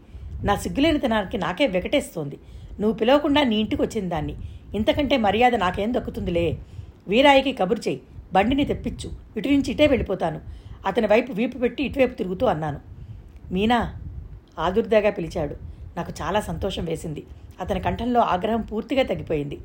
నా 0.43 0.55
సిగ్గులేనితనానికి 0.55 1.37
నాకే 1.37 1.67
వెకటేస్తోంది. 1.67 2.37
నువ్వు 2.79 2.97
పిలవకుండా 2.97 3.43
నీ 3.43 3.55
ఇంటికి 3.55 3.81
వచ్చిన 3.81 4.09
దాన్ని. 4.09 4.35
ఇంతకంటే 4.75 5.17
మర్యాద 5.17 5.55
నాకేం 5.55 5.93
దక్కుతుందిలే. 5.93 6.57
వీరాయికి 7.07 7.53
కబురు 7.53 7.79
చేయి 7.79 8.01
బండిని 8.33 8.65
తెప్పించు. 8.65 9.11
ఇటు 9.37 9.49
నుంచి 9.49 9.71
ఇటే 9.71 9.87
వెళ్ళిపోతాను. 9.87 10.39
అతని 10.85 11.07
వైపు 11.07 11.31
వీపు 11.31 11.57
పెట్టి 11.57 11.83
ఇటువైపు 11.83 12.13
తిరుగుతూ 12.13 12.45
అన్నాను. 12.45 12.79
మీనా 13.51 13.95
ఆదుర్దాగా 14.59 15.09
పిలిచాడు. 15.09 15.55
నాకు 15.97 16.13
చాలా 16.21 16.41
సంతోషం 16.41 16.85
వేసింది. 16.85 17.23
అతని 17.61 17.79
కంఠంలో 17.79 18.19
ఆగ్రహం 18.19 18.61
పూర్తిగా 18.61 19.03
తగ్గిపోయింది. 19.03 19.57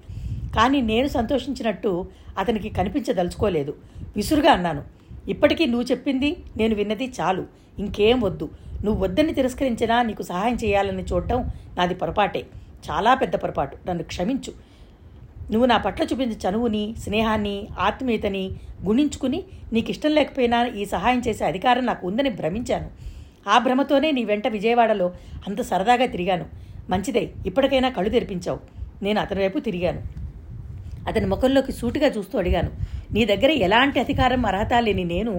కానీ 0.56 0.80
నేను 0.80 1.08
సంతోషించినట్టు 1.08 2.08
అతనికి 2.38 2.68
కనిపించదలుచుకోలేదు. 2.68 3.74
విసురుగా 4.16 4.52
అన్నాను. 4.52 4.84
ఇప్పటికీ 5.28 5.66
నువ్వు 5.66 5.86
చెప్పింది 5.90 6.36
నేను 6.56 6.74
విన్నది 6.74 7.12
చాలు. 7.20 7.44
ఇంకేం 7.78 8.20
వద్దు. 8.20 8.50
నువ్వు 8.84 9.04
వద్దని 9.04 9.34
తిరస్కరించినా 9.34 10.02
నీకు 10.02 10.22
సహాయం 10.22 10.54
చేయాలని 10.54 11.02
చూడటం 11.02 11.50
నాది 11.76 11.94
పొరపాటే. 11.94 12.46
చాలా 12.90 13.14
పెద్ద 13.14 13.36
పొరపాటు. 13.36 13.76
నన్ను 13.88 14.04
క్షమించు. 14.04 14.52
నువ్వు 15.50 15.66
నా 15.66 15.76
పట్ల 15.76 16.04
చూపించిన 16.04 16.48
చనువుని 16.48 16.94
స్నేహాన్ని 16.98 17.68
ఆత్మీయతని 17.78 18.50
గుణించుకుని 18.84 19.44
నీకు 19.72 19.90
ఇష్టం 19.90 20.10
లేకపోయినా 20.10 20.66
ఈ 20.66 20.84
సహాయం 20.84 21.22
చేసే 21.28 21.44
అధికారం 21.44 21.86
నాకు 21.86 22.06
ఉందని 22.06 22.30
భ్రమించాను. 22.30 22.90
ఆ 23.48 23.58
భ్రమతోనే 23.58 24.10
నీ 24.10 24.24
వెంట 24.24 24.48
విజయవాడలో 24.48 25.12
అంత 25.48 25.60
సరదాగా 25.60 26.06
తిరిగాను. 26.06 26.46
మంచిదే 26.90 27.30
ఇప్పటికైనా 27.46 27.88
కళ్ళు 27.88 28.10
తెరిపించావు. 28.10 28.58
నేను 29.02 29.20
అతని 29.20 29.40
వైపు 29.40 29.58
తిరిగాను. 29.58 30.02
అతని 31.08 31.26
ముఖంలోకి 31.26 31.72
సూటిగా 31.72 32.06
చూస్తూ 32.06 32.38
అడిగాను 32.38 32.70
నీ 33.12 33.24
దగ్గర 33.24 33.50
ఎలాంటి 33.50 34.00
అధికారం 34.00 34.46
అర్హత 34.46 34.74
లేని 34.78 35.04
నేను? 35.04 35.32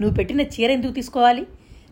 నువ్వు 0.00 0.14
పెట్టిన 0.14 0.40
చీర 0.40 0.70
ఎందుకు 0.70 0.92
తీసుకోవాలి? 0.92 1.46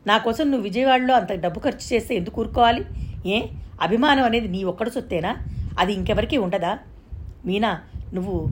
నా 0.06 0.18
కోసం 0.18 0.50
నువ్వు 0.50 0.62
విజయవాడలో 0.62 1.14
అంత 1.14 1.32
డబ్బు 1.32 1.60
ఖర్చు 1.60 1.94
చేస్తే 1.94 2.14
ఎందుకు 2.14 2.40
ఊరుకోవాలి? 2.40 2.84
ఏ? 3.26 3.46
అభిమానం 3.82 4.24
అనేది 4.24 4.48
నీ 4.48 4.64
ఒక్కడు 4.64 4.90
సొత్తేనా? 4.90 5.36
అది 5.78 5.92
ఇంకెవరికీ 5.92 6.36
ఉండదా? 6.36 6.78
మీనా 7.46 7.80
నువ్వు 8.14 8.46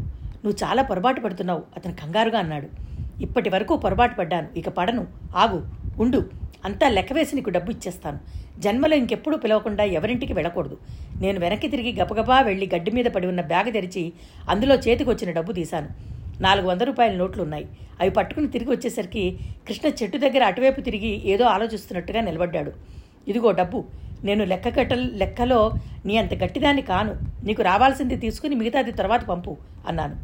నువ్వు 0.44 0.54
చాలా 0.64 0.82
పొరపాటు 0.82 1.20
పడుతున్నావు 1.20 1.62
అతను 1.76 1.94
కంగారుగా 1.94 2.38
అన్నాడు. 2.38 2.68
ఇప్పటి 3.22 3.50
వరకు 3.50 3.76
పొరపాటు 3.76 4.14
పడ్డాను. 4.14 4.48
ఇక 4.56 4.68
పడను. 4.68 5.06
ఆగు. 5.36 5.81
ఉండు. 6.02 6.30
అంతా 6.64 6.88
లెక్కవేసి 6.88 7.36
నీకు 7.36 7.50
డబ్బు 7.50 7.70
ఇచ్చేస్తాను. 7.70 8.18
జన్మలో 8.58 8.96
ఇంకెప్పుడు 8.96 9.36
పిలవకుండా 9.36 9.84
ఎవరింటికి 9.84 10.32
వెళ్ళకూడదు. 10.32 10.76
నేను 11.20 11.40
వెనక్కి 11.40 11.68
తిరిగి 11.68 12.00
గబగబా 12.00 12.40
వెళ్ళి 12.40 12.70
గడ్డి 12.74 12.90
మీద 12.90 13.04
పడి 13.04 13.26
ఉన్న 13.26 13.40
బ్యాగ్ 13.40 13.72
తెరిచి 13.72 14.12
అందులో 14.48 14.74
చేతికి 14.74 15.10
వచ్చిన 15.10 15.30
డబ్బు 15.30 15.52
తీశాను. 15.52 15.88
నాలుగు 16.40 16.66
వంద 16.66 16.82
రూపాయల 16.82 17.12
నోట్లు 17.16 17.42
ఉన్నాయి 17.42 17.66
అవి 18.00 18.10
పట్టుకుని 18.10 18.48
తిరిగి 18.48 18.70
వచ్చేసరికి 18.70 19.38
కృష్ణ 19.68 19.88
చెట్టు 20.02 20.18
దగ్గర 20.18 20.44
అటువైపు 20.44 20.80
తిరిగి 20.80 21.22
ఏదో 21.26 21.44
ఆలోచిస్తున్నట్టుగా 21.44 22.20
నిలబడ్డాడు. 22.20 22.72
ఇదిగో 23.28 23.50
డబ్బు. 23.52 23.84
నేను 24.24 24.44
లెక్క 24.44 24.76
కట్ట 24.76 24.92
లెక్కలో 24.92 25.72
నీ 26.06 26.16
అంత 26.16 26.34
గట్టిదాన్ని 26.34 26.82
కాను. 26.82 27.14
నీకు 27.44 27.62
రావాల్సింది 27.62 28.16
తీసుకుని 28.16 28.54
మిగతాది 28.54 28.92
తర్వాత 28.92 29.24
పంపు 29.24 29.56
అన్నాను. 29.88 30.16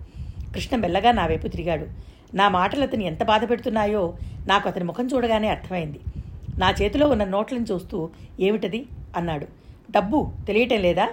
కృష్ణ 0.52 0.76
మెల్లగా 0.76 1.12
నా 1.12 1.26
వైపు 1.26 1.48
తిరిగాడు. 1.48 1.86
నా 2.34 2.48
మాటలు 2.48 2.82
అతను 2.82 3.02
ఎంత 3.02 3.22
బాధ 3.22 3.50
పెడుతున్నాయో 3.50 4.16
నాకు 4.48 4.68
అతని 4.68 4.84
ముఖం 4.84 5.06
చూడగానే 5.06 5.48
అర్థమైంది. 5.48 6.00
నా 6.58 6.74
చేతిలో 6.82 7.08
ఉన్న 7.08 7.24
నోట్లను 7.24 7.66
చూస్తూ 7.72 8.08
ఏమిటది? 8.40 8.86
అన్నాడు. 9.16 9.46
డబ్బు 9.90 10.32
తెలియటం 10.46 10.80
లేదా? 10.82 11.08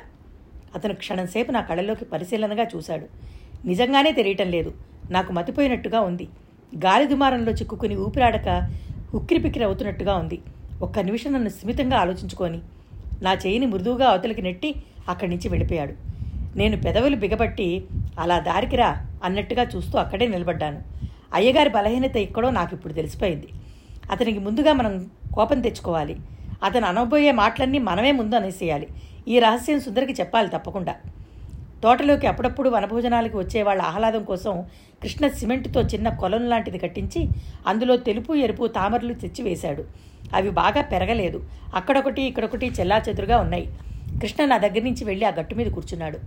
అతను 0.76 0.94
క్షణంసేపు 0.94 1.52
నా 1.52 1.62
కళ్ళలోకి 1.62 2.06
పరిశీలనగా 2.06 2.66
చూశాడు. 2.76 3.06
నిజంగానే 3.68 4.12
తెలియటం 4.12 4.50
లేదు. 4.52 4.74
నాకు 5.12 5.34
మతిపోయినట్టుగా 5.34 6.02
ఉంది. 6.02 6.28
గాలి 6.76 7.08
దుమారంలో 7.08 7.52
చిక్కుకుని 7.52 7.96
ఊపిరాడక 7.96 8.72
ఉక్కిరిపిక్కిరి 9.14 9.66
అవుతున్నట్టుగా 9.66 10.16
ఉంది. 10.16 10.40
ఒక్క 10.82 11.00
నిమిషం 11.00 11.34
నన్ను 11.34 11.50
స్మితంగా 11.50 11.98
ఆలోచించుకొని 11.98 12.60
నా 13.22 13.34
చేయిని 13.34 13.66
మృదువుగా 13.66 14.10
అవతలికి 14.10 14.42
నెట్టి 14.42 14.76
అక్కడి 15.10 15.32
నుంచి 15.32 15.50
వెళ్ళిపోయాడు. 15.50 15.94
నేను 16.58 16.82
పెదవులు 16.82 17.16
బిగబట్టి 17.16 17.86
అలా 18.20 18.40
దారికిరా 18.40 19.08
అన్నట్టుగా 19.24 19.64
చూస్తూ 19.64 20.00
అక్కడే 20.00 20.28
నిలబడ్డాను. 20.28 20.82
అయ్యగారి 21.36 21.70
బలహీనత 21.70 22.18
ఎక్కడో 22.18 22.50
నాకు 22.50 22.76
ఇప్పుడు 22.76 22.94
తెలిసిపోయింది. 22.94 23.48
అతనికి 24.12 24.40
ముందుగా 24.40 24.74
మనం 24.74 25.10
కోపం 25.34 25.62
తెచ్చుకోవాలి. 25.62 26.18
అతను 26.64 26.88
అనబోయే 26.88 27.32
మాటలన్నీ 27.32 27.80
మనమే 27.80 28.12
ముందు 28.12 28.36
అనేసేయాలి. 28.36 28.88
ఈ 29.28 29.40
రహస్యం 29.40 29.80
సుందరికి 29.80 30.14
చెప్పాలి 30.14 30.50
తప్పకుండా. 30.50 30.96
తోటలోకి 31.84 32.28
అప్పుడప్పుడు 32.28 32.70
వనభోజనాలకు 32.70 33.40
వచ్చే 33.40 33.64
వాళ్ళ 33.64 33.82
ఆహ్లాదం 33.82 34.24
కోసం 34.24 34.66
కృష్ణ 35.04 35.28
సిమెంట్తో 35.28 35.82
చిన్న 35.82 36.10
కొలం 36.10 36.50
లాంటిది 36.50 36.78
కట్టించి 36.78 37.30
అందులో 37.68 37.98
తెలుపు 37.98 38.34
ఎరుపు 38.34 38.68
తామరలు 38.68 39.14
తెచ్చి 39.14 39.44
వేశాడు. 39.44 39.84
అవి 40.34 40.50
బాగా 40.50 40.82
పెరగలేదు. 40.82 41.44
అక్కడొకటి 41.76 42.22
ఇక్కడొకటి 42.22 42.68
చెల్లాచెదురుగా 42.68 43.38
ఉన్నాయి. 43.38 43.78
కృష్ణ 44.22 44.46
నా 44.46 44.58
దగ్గర 44.58 44.84
నుంచి 44.84 45.06
వెళ్ళి 45.06 45.26
ఆ 45.26 45.30
గట్టు 45.30 45.56
మీద 45.56 45.68
కూర్చున్నాడు. 45.68 46.20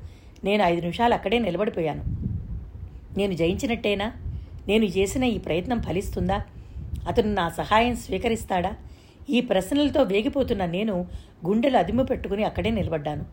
నేను 0.44 0.62
ఐదు 0.62 0.80
నిమిషాలు 0.80 1.14
అక్కడే 1.14 1.38
నిలబడిపోయాను. 1.38 2.04
నేను 3.18 3.32
జయించినట్టేనా? 3.32 4.12
నేను 4.68 4.84
చేసిన 4.84 5.24
ఈ 5.24 5.38
ప్రయత్నం 5.38 5.82
ఫలిస్తుందా? 5.82 6.42
అతను 7.08 7.32
నా 7.32 7.48
సహాయం 7.48 7.96
స్వీకరిస్తాడా? 7.96 8.72
ఈ 9.30 9.40
ప్రశ్నలతో 9.40 10.02
వేగిపోతున్న 10.02 10.64
నేను 10.64 11.06
గుండెలు 11.46 11.76
అదిము 11.76 12.02
పెట్టుకుని 12.02 12.44
అక్కడే 12.44 12.70
నిలబడ్డాను. 12.70 13.24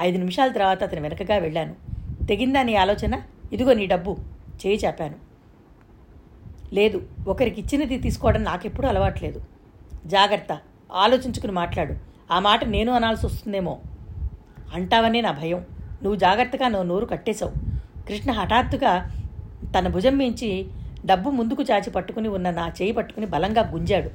ఐదు 0.00 0.18
నిమిషాల 0.18 0.52
తర్వాత 0.52 0.82
అతను 0.82 1.00
వెనకగా 1.00 1.36
వెళ్ళాను. 1.36 1.74
తెగిందా 2.26 2.62
నీ 2.62 2.74
ఆలోచన? 2.74 3.22
ఇదిగో 3.52 3.72
నీ 3.72 3.86
డబ్బు. 3.86 4.16
చేయి 4.66 4.80
చాపాను. 4.86 5.14
లేదు 6.74 7.08
ఒకరికి 7.28 7.60
ఇచ్చినది 7.60 7.98
తీసుకోవడం 7.98 8.44
నాకెప్పుడు 8.44 8.86
అలవాట్లేదు. 8.86 9.44
జాగ్రత్త 10.06 10.58
ఆలోచించుకుని 10.92 11.52
మాట్లాడు. 11.52 11.94
ఆ 12.30 12.38
మాట 12.38 12.64
నేను 12.64 12.92
అనాల్సి 12.92 13.26
వస్తుందేమో. 13.26 13.78
అంటావనే 14.74 15.20
నా 15.20 15.32
భయం. 15.32 15.58
నువ్వు 16.02 16.14
జాగ్రత్తగా 16.14 16.68
నువ్వు 16.68 16.86
నోరు 16.86 17.06
కట్టేశావు. 17.06 17.52
కృష్ణ 18.08 18.30
హఠాత్తుగా 18.30 19.19
తన 19.78 19.88
భుజం 19.88 20.18
మించి 20.18 20.66
డబ్బు 21.06 21.30
ముందుకు 21.30 21.62
చాచి 21.62 21.90
పట్టుకుని 21.90 22.28
ఉన్న 22.28 22.50
నా 22.50 22.72
చేయి 22.82 22.92
పట్టుకుని 22.92 23.26
బలంగా 23.26 23.70
గుంజాడు. 23.70 24.10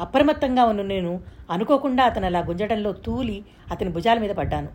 అప్రమత్తంగా 0.00 0.64
ఉన్న 0.64 0.82
నేను 0.82 1.20
అనుకోకుండా 1.50 2.04
అతను 2.04 2.26
అలా 2.26 2.40
గుంజడంలో 2.40 2.92
తూలి 2.92 3.44
అతని 3.70 3.90
భుజాల 3.90 4.18
మీద 4.18 4.30
పడ్డాను. 4.30 4.68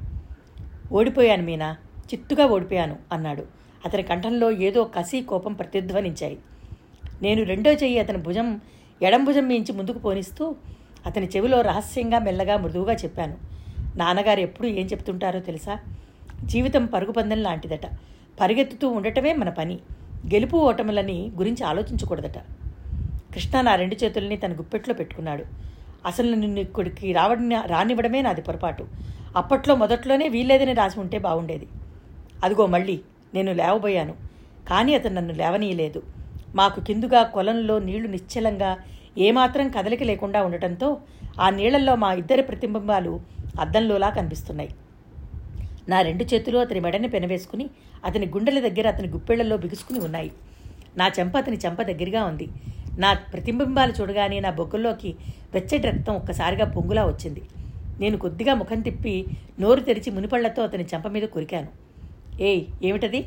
ఓడిపోయాను 0.92 1.44
మీనా 1.44 1.76
చిత్తుగా 2.14 2.46
ఓడిపోయాను 2.46 2.96
అన్నాడు. 3.12 3.44
అతని 3.86 4.04
కంఠంలో 4.04 4.52
ఏదో 4.52 4.84
కసి 4.84 5.22
కోపం 5.22 5.54
ప్రతిధ్వనించాయి. 5.54 6.38
నేను 7.22 7.44
రెండో 7.44 7.72
చెయ్యి 7.72 8.00
అతని 8.00 8.18
భుజం 8.18 8.62
ఎడం 9.02 9.24
భుజం 9.24 9.48
మించి 9.48 9.74
ముందుకు 9.74 10.00
పోనిస్తూ 10.00 10.56
అతని 11.06 11.28
చెవిలో 11.28 11.62
రహస్యంగా 11.62 12.20
మెల్లగా 12.20 12.58
మృదువుగా 12.58 12.94
చెప్పాను. 12.94 13.38
నాన్నగారు 13.96 14.40
ఎప్పుడు 14.40 14.68
ఏం 14.68 14.86
చెప్తుంటారో 14.86 15.40
తెలుసా? 15.40 15.80
జీవితం 16.44 16.86
పరుగు 16.86 17.12
పందెం 17.12 17.44
లాంటిదట. 17.44 17.86
పరిగెత్తుతూ 18.42 18.90
ఉండటమే 18.90 19.34
మన 19.34 19.50
పని. 19.50 19.80
గెలుపు 20.34 20.58
ఓటములని 20.58 21.32
గురించి 21.38 21.64
ఆలోచించకూడదట. 21.64 22.38
కృష్ణ 23.34 23.62
నా 23.62 23.76
రెండు 23.76 23.96
చేతుల్ని 24.04 24.38
తన 24.38 24.54
గుప్పెట్లో 24.54 24.94
పెట్టుకున్నాడు. 24.94 25.44
అసలు 26.06 26.36
నిన్ను 26.36 26.60
ఇక్కడికి 26.60 27.14
రావడం 27.14 27.52
రానివ్వడమే 27.52 28.22
నాది 28.22 28.42
పొరపాటు. 28.42 28.88
అప్పట్లో 29.36 29.76
మొదట్లోనే 29.76 30.28
వీల్లేదని 30.28 30.74
రాసి 30.74 31.00
ఉంటే 31.00 31.20
బాగుండేది. 31.20 31.68
అదిగో 32.44 32.66
మళ్ళీ 32.66 33.02
నేను 33.34 33.54
లేవబోయాను. 33.54 34.14
కానీ 34.70 34.96
అతను 34.96 35.16
నన్ను 35.16 35.34
లేవనీయలేదు. 35.34 36.04
మాకు 36.56 36.80
కిందుగా 36.80 37.24
కొలంలో 37.24 37.80
నీళ్ళు 37.80 38.08
నిశ్చలంగా 38.08 38.78
ఏమాత్రం 39.18 39.70
కదలిక 39.70 40.04
లేకుండా 40.04 40.44
ఉండటంతో 40.44 40.98
ఆ 41.42 41.50
నీళ్ళల్లో 41.50 41.96
మా 41.96 42.14
ఇద్దరి 42.14 42.42
ప్రతిబింబాలు 42.42 43.20
అద్దంలోలా 43.60 44.10
కనిపిస్తున్నాయి. 44.10 44.70
నా 45.90 46.02
రెండు 46.02 46.24
చేతులు 46.24 46.58
అతని 46.58 46.80
మెడని 46.80 47.08
పెనవేసుకుని 47.08 47.70
అతని 48.06 48.26
గుండెల 48.26 48.68
దగ్గర 48.68 48.88
అతని 48.88 49.08
గుప్పెళ్ళలో 49.08 49.58
బిగుసుకుని 49.58 50.00
ఉన్నాయి. 50.00 50.32
నా 50.98 51.12
చెంప 51.20 51.38
అతని 51.38 51.58
చెంప 51.58 51.82
దగ్గరగా 51.82 52.24
ఉంది. 52.26 52.48
నా 52.98 53.14
ప్రతిబింబాలు 53.14 53.94
చూడగానే 54.02 54.40
నా 54.40 54.50
బొగ్గుల్లోకి 54.50 55.16
వెచ్చటి 55.54 55.78
రక్తం 55.78 56.16
ఒక్కసారిగా 56.16 56.66
పొంగులా 56.66 57.06
వచ్చింది. 57.06 57.42
నేను 58.00 58.18
కొద్దిగా 58.18 58.54
ముఖం 58.54 58.82
తిప్పి 58.82 59.26
నోరు 59.60 59.80
తెరిచి 59.80 60.12
మునిపళ్ళతో 60.12 60.64
అతని 60.64 60.84
చెంప 60.84 61.08
మీద 61.08 61.24
కొరికాను. 61.24 61.68
ఏయ్ 62.42 62.66
ఏమిటది? 62.84 63.22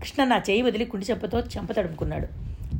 కృష్ణ 0.00 0.24
నా 0.24 0.42
చేయి 0.50 0.62
వదిలి 0.62 0.84
కుండి 0.84 1.06
చెంపతో 1.10 1.40
చెంప 1.40 1.72
తడుముకున్నాడు. 1.72 2.28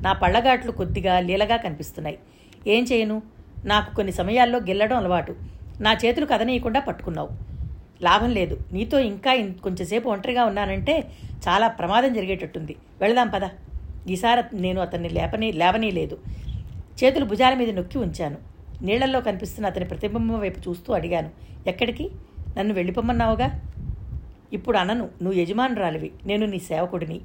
నా 0.03 0.13
పళ్ళగాట్లు 0.13 0.73
కొద్దిగా 0.73 1.19
లీలగా 1.19 1.57
కనిపిస్తున్నాయి. 1.57 2.19
ఏం 2.67 2.87
చేయను? 2.93 3.23
నాకు 3.65 3.97
కొన్ని 3.97 4.13
సమయాల్లో 4.13 4.59
గెల్లడం 4.59 4.97
అలవాటు. 4.97 5.37
నా 5.81 5.93
చేతులు 5.93 6.27
కదనీయకుండా 6.27 6.81
పట్టుకున్నావు. 6.81 7.52
లాభం 8.03 8.31
లేదు. 8.31 8.59
నీతో 8.73 8.99
ఇంకా 8.99 9.35
కొంచెంసేపు 9.63 10.09
ఒంటరిగా 10.09 10.45
ఉన్నానంటే 10.45 11.01
చాలా 11.49 11.69
ప్రమాదం 11.69 12.13
జరిగేటట్టుంది. 12.13 12.77
వెళదాం 13.01 13.29
పద. 13.29 13.49
ఈసారి 14.09 14.43
నేను 14.57 14.81
అతన్ని 14.81 15.09
లేపని 15.09 15.53
లేవనీ 15.53 15.91
లేదు 15.91 16.19
చేతులు 17.05 17.25
భుజాల 17.25 17.55
మీద 17.55 17.71
నొక్కి 17.71 17.99
ఉంచాను. 17.99 18.37
నీళ్ళలో 18.83 19.21
కనిపిస్తున్న 19.21 19.67
అతని 19.67 19.85
ప్రతిబింబం 19.85 20.41
వైపు 20.41 20.69
చూస్తూ 20.69 20.93
అడిగాను. 20.93 21.31
ఎక్కడికి? 21.67 22.11
నన్ను 22.59 22.75
వెళ్ళిపోమన్నావుగా 22.75 23.61
ఇప్పుడు 24.53 24.79
అనను. 24.79 25.09
నువ్వు 25.23 25.41
యజమానురాలివి. 25.41 26.11
నేను 26.25 26.47
నీ 26.47 26.59
సేవకుడిని. 26.59 27.21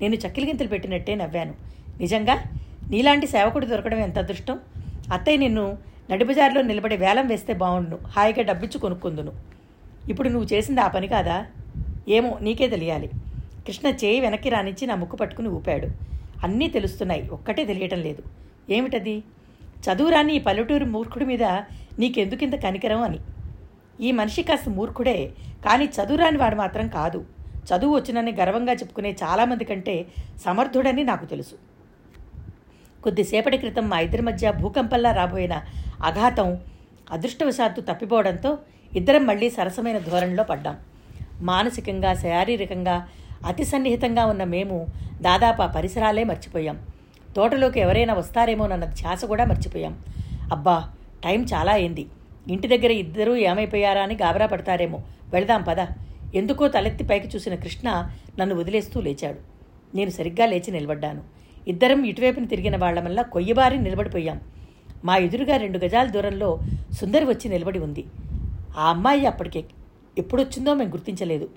నేను 0.00 0.14
చక్కిలిగింతలు 0.14 0.68
పెట్టినట్టే 0.68 1.14
నవ్వాను. 1.14 1.54
నిజంగా? 2.00 2.42
నీలాంటి 2.90 3.26
సేవకుడు 3.26 3.66
దొరకడం 3.66 3.98
ఎంత 3.98 4.18
అదృష్టం? 4.18 4.58
అత్తయ్య 5.12 5.36
నిన్ను 5.36 5.78
నడిబజార్లో 6.10 6.62
నిలబడి 6.62 6.96
వేలం 6.96 7.26
వేస్తే 7.26 7.52
బాగుండును 7.52 7.98
హాయిగా 8.06 8.42
డబ్బిచ్చు 8.42 8.78
కొనుక్కుందును. 8.78 9.32
ఇప్పుడు 10.08 10.28
నువ్వు 10.28 10.48
చేసింది 10.52 10.80
ఆ 10.80 10.88
పని 10.88 11.08
కాదా? 11.08 11.46
ఏమో 12.08 12.38
నీకే 12.42 12.68
తెలియాలి. 12.68 13.10
కృష్ణ 13.66 13.88
చేయి 13.88 14.20
వెనక్కి 14.20 14.48
రానిచ్చి 14.48 14.86
నా 14.86 14.94
ముక్కు 14.94 15.16
పట్టుకుని 15.16 15.48
ఊపాడు. 15.48 15.88
అన్నీ 16.44 16.68
తెలుస్తున్నాయి. 16.68 17.28
ఒక్కటే 17.28 17.64
తెలియటం 17.64 17.98
లేదు. 17.98 18.22
ఏమిటది? 18.70 19.22
చదువురాని 19.82 20.36
ఈ 20.36 20.38
పల్లెటూరు 20.38 20.84
మూర్ఖుడి 20.84 21.24
మీద 21.24 21.42
నీకెందుకింత 21.98 22.54
కనికరం 22.54 23.02
అని. 23.02 23.18
ఈ 24.00 24.12
మనిషి 24.12 24.42
కాస్త 24.42 24.68
మూర్ఖుడే 24.68 25.32
కానీ 25.66 25.84
చదువురాని 25.84 26.38
వాడు 26.38 26.56
మాత్రం 26.56 26.88
కాదు. 26.88 27.24
చదువు 27.56 27.94
వచ్చినని 27.94 28.32
గర్వంగా 28.32 28.72
చెప్పుకునే 28.72 29.16
చాలామంది 29.22 29.64
కంటే 29.64 30.06
సమర్థుడని 30.44 31.04
నాకు 31.04 31.24
తెలుసు. 31.24 31.54
కొద్దిసేపటి 33.02 33.58
క్రితం 33.58 33.88
మా 33.88 34.00
ఇద్దరి 34.00 34.22
మధ్య 34.22 34.52
భూకంపంలా 34.52 35.12
రాబోయిన 35.12 35.62
అఘాతం 36.04 36.58
అదృష్టవశాత్తు 37.10 37.80
తప్పిపోవడంతో 37.80 38.58
ఇద్దరం 38.94 39.26
మళ్ళీ 39.26 39.50
సరసమైన 39.50 39.98
ధోరణిలో 39.98 40.44
పడ్డాం. 40.44 40.76
మానసికంగా 41.40 42.14
శారీరకంగా 42.14 43.08
అతి 43.46 43.64
సన్నిహితంగా 43.64 44.26
ఉన్న 44.26 44.44
మేము 44.44 44.86
దాదాపు 45.22 45.62
ఆ 45.62 45.66
పరిసరాలే 45.66 46.24
మర్చిపోయాం. 46.24 46.78
తోటలోకి 47.36 47.80
ఎవరైనా 47.80 48.14
వస్తారేమోనన్న 48.14 48.84
ధ్యాస 48.84 49.24
కూడా 49.24 49.44
మర్చిపోయాం. 49.44 49.98
అబ్బా 50.52 50.90
టైం 51.24 51.44
చాలా 51.44 51.72
అయింది. 51.72 52.06
ఇంటి 52.48 52.68
దగ్గర 52.68 52.90
ఇద్దరూ 52.90 53.36
ఏమైపోయారా 53.36 54.02
అని 54.02 54.14
గాబరా 54.22 54.46
పడతారేమో. 54.46 55.00
వెళదాం 55.32 55.62
పద. 55.62 55.86
ఎందుకో 56.34 56.68
తలెత్తి 56.68 57.04
పైకి 57.04 57.28
చూసిన 57.28 57.54
కృష్ణ 57.54 58.10
నన్ను 58.38 58.54
వదిలేస్తూ 58.54 59.00
లేచాడు. 59.00 59.38
నేను 59.96 60.10
సరిగ్గా 60.10 60.46
లేచి 60.46 60.70
నిలబడ్డాను. 60.70 61.22
ఇద్దరం 61.68 62.04
ఇటువైపున 62.04 62.44
తిరిగిన 62.44 62.76
వాళ్ళ 62.76 63.22
కొయ్యబారి 63.22 63.78
నిలబడిపోయాం. 63.78 64.40
మా 65.04 65.16
ఎదురుగా 65.16 65.56
రెండు 65.56 65.78
గజాల 65.78 66.06
దూరంలో 66.06 66.58
సుందరి 67.00 67.24
వచ్చి 67.24 67.48
నిలబడి 67.48 67.78
ఉంది. 67.78 68.04
ఆ 68.78 68.88
అమ్మాయి 68.88 69.26
అప్పటికే 69.26 69.64
ఎప్పుడొచ్చిందో 70.18 70.74
మేము 70.74 70.90
గుర్తించలేదు. 70.90 71.48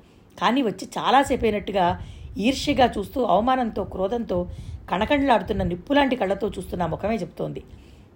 కానీ 0.41 0.61
వచ్చి 0.61 0.89
చాలాసేపు 0.97 1.45
అయినట్టుగా 1.45 2.01
ఈర్ష్యగా 2.37 2.93
చూస్తూ 2.97 3.23
అవమానంతో 3.23 3.83
క్రోధంతో 3.83 4.49
కణకణలాడుతున్న 4.91 5.63
నిప్పులాంటి 5.63 6.15
కళ్ళతో 6.15 6.49
చూస్తున్న 6.49 6.85
ముఖమే 6.85 7.15
చెప్తోంది 7.15 7.63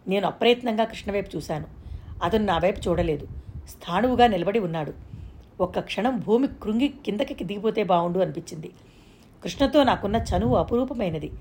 నేను 0.08 0.28
అప్రయత్నంగా 0.28 0.84
కృష్ణ 0.84 1.12
వైపు 1.12 1.38
చూశాను. 1.38 1.66
అతను 2.24 2.46
నా 2.46 2.58
వైపు 2.58 2.90
చూడలేదు. 2.90 3.28
స్థాణువుగా 3.70 4.28
నిలబడి 4.28 4.60
ఉన్నాడు. 4.60 4.94
ఒక్క 5.62 5.80
క్షణం 5.80 6.20
భూమి 6.20 6.48
కృంగి 6.48 6.88
కిందకి 6.88 7.44
దిగిపోతే 7.44 7.84
బావుండు 7.84 8.20
అనిపించింది. 8.20 8.72
కృష్ణతో 9.44 9.84
నాకున్న 9.84 10.16
చనువు 10.16 10.56
అపురూపమైనది. 10.56 11.32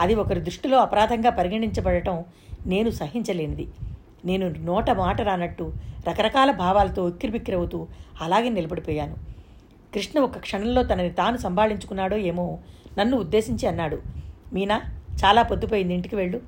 అది 0.00 0.14
ఒకరి 0.14 0.40
దృష్టిలో 0.40 0.78
అపరాధంగా 0.78 1.30
పరిగణించబడటం 1.30 2.24
నేను 2.66 2.90
సహించలేనిది. 2.90 3.66
నేను 4.26 4.48
నోట 4.48 4.90
మాట 4.90 5.20
రానట్టు 5.20 5.72
రకరకాల 6.08 6.50
భావాలతో 6.50 7.04
ఉక్కిరిబిక్కిరవుతూ 7.04 7.86
అలాగే 8.20 8.48
నిలబడిపోయాను. 8.48 9.16
కృష్ణ 9.94 10.20
ఒక 10.20 10.38
క్షణంలో 10.38 10.82
తనని 10.82 11.10
తాను 11.10 11.36
సంభాళించుకున్నాడో 11.36 12.16
ఏమో 12.16 12.58
నన్ను 12.98 13.16
ఉద్దేశించి 13.16 13.68
అన్నాడు. 13.68 14.02
మీనా 14.52 14.82
చాలా 15.24 15.42
పొద్దుపోయింది 15.42 15.94
ఇంటికి 15.94 16.16
వెళ్ళు. 16.16 16.40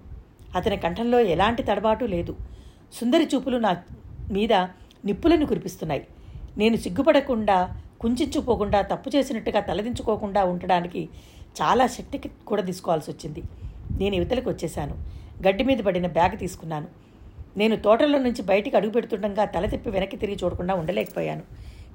అతని 0.56 0.76
కంఠంలో 0.76 1.20
ఎలాంటి 1.20 1.62
తడబాటు 1.62 2.04
లేదు. 2.04 2.36
సుందరి 2.92 3.28
చూపులు 3.34 3.58
నా 3.58 3.76
మీద 4.32 4.52
నిప్పులను 5.04 5.46
కురిపిస్తున్నాయి. 5.46 6.06
నేను 6.58 6.76
సిగ్గుపడకుండా 6.76 7.80
కుంచుపోకుండా 8.00 8.82
తప్పు 8.82 9.10
చేసినట్టుగా 9.16 9.60
తలదించుకోకుండా 9.60 10.44
ఉండడానికి 10.44 11.08
చాలా 11.62 11.86
శక్తికి 11.86 12.30
కూడా 12.46 12.62
తీసుకోవాల్సి 12.62 13.10
వచ్చింది. 13.10 13.42
నేను 13.98 14.14
ఇవతలకు 14.14 14.50
వచ్చేశాను. 14.50 14.94
గడ్డి 15.48 15.64
మీద 15.64 15.78
పడిన 15.78 16.06
బ్యాగ్ 16.06 16.38
తీసుకున్నాను. 16.38 17.07
నేను 17.58 17.76
తోటలో 17.76 18.18
నుంచి 18.18 18.42
బయటికి 18.42 18.76
అడుగు 18.76 18.92
పెడుతుండగా 18.92 19.44
తల 19.44 19.66
తిప్పి 19.66 19.90
వెనక్కి 19.90 20.16
తిరిగి 20.16 20.38
చూడకుండా 20.44 20.74
ఉండలేకపోయాను. 20.74 21.42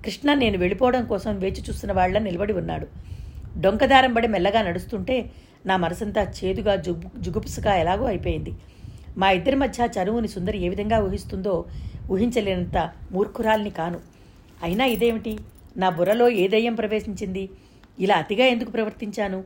కృష్ణ 0.06 0.34
నేను 0.34 0.58
వెళ్ళిపోవడం 0.58 1.06
కోసం 1.06 1.40
వేచి 1.40 1.62
చూస్తున్న 1.70 1.94
వాళ్ళ 1.94 2.18
నిలబడి 2.18 2.54
ఉన్నాడు. 2.54 2.88
డొంకదారం 3.62 4.14
పడి 4.14 4.28
మెల్లగా 4.28 4.62
నడుస్తుంటే 4.62 5.32
నా 5.66 5.78
మనసంతా 5.78 6.22
చేదుగా 6.24 6.76
జుగు 6.76 7.02
జుగుపుసుగా 7.20 7.76
ఎలాగో 7.76 8.06
అయిపోయింది. 8.06 8.54
మా 9.18 9.32
ఇద్దరి 9.32 9.56
మధ్య 9.56 9.88
చనువుని 9.98 10.28
సుందరి 10.28 10.58
ఏ 10.66 10.70
విధంగా 10.70 11.00
ఊహిస్తుందో 11.00 11.66
ఊహించలేనంత 12.12 12.92
మూర్ఖురాల్ని 13.12 13.70
కాను. 13.70 14.00
అయినా 14.64 14.86
ఇదేమిటి? 14.86 15.38
నా 15.78 15.90
బుర్రలో 15.90 16.30
ఏ 16.30 16.48
దయ్యం 16.48 16.76
ప్రవేశించింది? 16.76 17.50
ఇలా 18.00 18.16
అతిగా 18.16 18.46
ఎందుకు 18.46 18.72
ప్రవర్తించాను? 18.72 19.44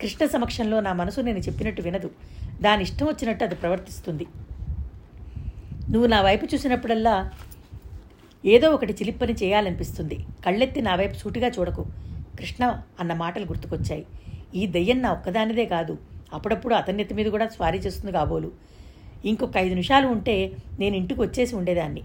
కృష్ణ 0.00 0.26
సమక్షంలో 0.26 0.80
నా 0.80 0.92
మనసు 0.92 1.20
నేను 1.20 1.38
చెప్పినట్టు 1.38 1.82
వినదు. 1.82 2.10
దాని 2.62 2.82
ఇష్టం 2.82 3.06
వచ్చినట్టు 3.06 3.44
అది 3.44 3.54
ప్రవర్తిస్తుంది. 3.54 4.26
నువ్వు 5.90 6.06
నా 6.06 6.22
వైపు 6.22 6.46
చూసినప్పుడల్లా 6.54 7.30
ఏదో 8.44 8.70
ఒకటి 8.70 8.92
చిలిప్పని 8.92 9.32
చేయాలనిపిస్తుంది. 9.32 10.24
కళ్ళెత్తి 10.46 10.80
నా 10.80 10.94
వైపు 10.94 11.14
సూటిగా 11.14 11.48
చూడకు. 11.48 11.86
కృష్ణ 12.38 12.82
అన్న 13.00 13.14
మాటలు 13.14 13.44
గుర్తుకొచ్చాయి. 13.44 14.06
ఈ 14.54 14.66
దయ్యం 14.66 15.02
నా 15.02 15.12
ఒక్కదానిదే 15.12 15.64
కాదు. 15.64 15.98
అప్పుడప్పుడు 16.32 16.74
అతని 16.74 17.06
మీద 17.14 17.26
కూడా 17.26 17.48
స్వారీ 17.48 17.78
చేస్తుంది 17.78 18.12
కాబోలు. 18.12 18.50
ఇంకొక 19.24 19.56
ఐదు 19.56 19.68
నిమిషాలు 19.68 20.06
ఉంటే 20.06 20.52
నేను 20.78 20.96
ఇంటికి 20.96 21.20
వచ్చేసి 21.20 21.56
ఉండేదాన్ని. 21.56 22.02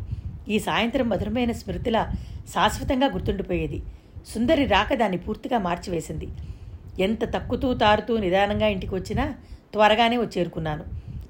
ఈ 0.50 0.60
సాయంత్రం 0.60 1.10
మధురమైన 1.10 1.52
స్మృతిలా 1.52 2.12
శాశ్వతంగా 2.54 3.08
గుర్తుండిపోయేది. 3.08 3.84
సుందరి 4.28 4.66
రాక 4.66 4.94
దాన్ని 4.94 5.18
పూర్తిగా 5.18 5.58
మార్చివేసింది. 5.58 6.28
ఎంత 7.00 7.34
తక్కుతూ 7.34 7.74
తారుతూ 7.74 8.18
నిదానంగా 8.18 8.68
ఇంటికి 8.68 8.96
వచ్చినా 8.96 9.36
త్వరగానే 9.74 10.18
వచ్చేరుకున్నాను. 10.18 10.84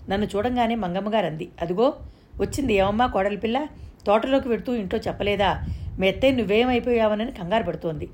నన్ను 0.10 0.28
చూడంగానే 0.36 0.76
మంగమ్మగారు 0.76 1.26
అంది 1.26 1.50
అదిగో 1.62 1.94
వచ్చింది 2.40 2.74
ఏమమ్మా 2.74 3.06
కోడలి 3.06 3.38
పిల్ల 3.38 3.68
తోటలోకి 4.08 4.50
పెడుతూ 4.50 4.76
ఇంట్లో 4.76 5.00
చెప్పలేదా? 5.08 5.64
మెత్తే 6.00 6.32
నువ్వేమైపోయావనని 6.32 7.32
కంగారు 7.32 7.64
పడుతోంది. 7.64 8.10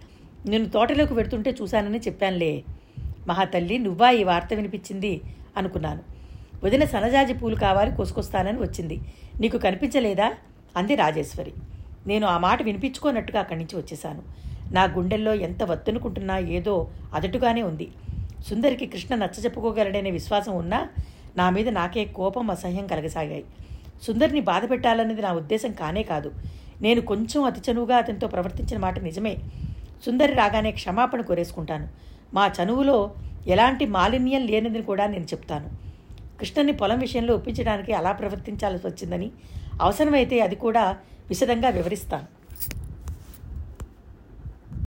నేను 0.45 0.65
తోటలోకి 0.65 1.13
పెడుతుంటే 1.13 1.55
చూశానని 1.61 1.99
చెప్పానులే. 1.99 2.63
మహాతల్లి 3.27 3.77
నువ్వా 3.77 4.11
ఈ 4.11 4.23
వార్త 4.23 4.53
వినిపించింది? 4.53 5.21
అనుకున్నాను. 5.57 5.99
వదిన 6.63 6.83
సనజాజి 6.83 7.33
పూలు 7.33 7.55
కావాలి 7.55 7.95
కోసుకొస్తానని 7.95 8.59
వచ్చింది. 8.59 8.99
నీకు 9.41 9.57
కనిపించలేదా? 9.57 10.33
అంది 10.77 10.95
రాజేశ్వరి. 10.95 11.51
నేను 12.07 12.27
ఆ 12.27 12.37
మాట 12.37 12.61
వినిపించుకోనట్టుగా 12.61 13.39
అక్కడి 13.39 13.59
నుంచి 13.59 13.77
వచ్చేశాను. 13.77 14.21
నా 14.71 14.83
గుండెల్లో 14.83 15.33
ఎంత 15.33 15.63
వత్తునుకుంటున్నా 15.63 16.37
ఏదో 16.37 16.87
అదటుగానే 17.13 17.61
ఉంది. 17.61 17.87
సుందరికి 18.47 18.85
కృష్ణ 18.85 19.15
నచ్చ 19.15 19.43
చెప్పుకోగలడనే 19.43 20.11
విశ్వాసం 20.11 20.55
ఉన్నా 20.55 20.89
నా 21.37 21.49
మీద 21.49 21.69
నాకే 21.69 22.05
కోపం 22.05 22.51
అసహ్యం 22.51 22.87
కలగసాగాయి. 22.87 23.43
సుందరిని 24.01 24.41
బాధ 24.41 24.69
పెట్టాలన్నది 24.69 25.21
నా 25.21 25.33
ఉద్దేశం 25.33 25.71
కానే 25.71 26.03
కాదు. 26.03 26.31
నేను 26.81 27.01
కొంచెం 27.01 27.43
అతి 27.43 27.71
చనువుగా 27.71 27.97
అతనితో 27.97 28.27
ప్రవర్తించిన 28.27 28.79
మాట 28.79 28.99
నిజమే. 28.99 29.37
సుందరి 30.05 30.33
రాగానే 30.33 30.71
క్షమాపణ 30.71 31.21
కోరేసుకుంటాను. 31.21 31.87
మా 32.33 32.51
చనువులో 32.63 33.13
ఎలాంటి 33.47 33.85
మాలిన్యం 33.85 34.47
లేనిదని 34.47 34.81
కూడా 34.81 35.07
నేను 35.07 35.23
చెప్తాను. 35.23 35.69
కృష్ణని 36.39 36.71
పొలం 36.71 36.99
విషయంలో 36.99 37.35
ఒప్పించడానికి 37.35 37.93
అలా 37.93 38.11
ప్రవర్తించాల్సి 38.11 38.87
వచ్చిందని 38.87 39.31
అవసరమైతే 39.81 40.39
అది 40.39 40.55
కూడా 40.55 40.97
విశదంగా 41.29 41.69
వివరిస్తాను. 41.69 42.40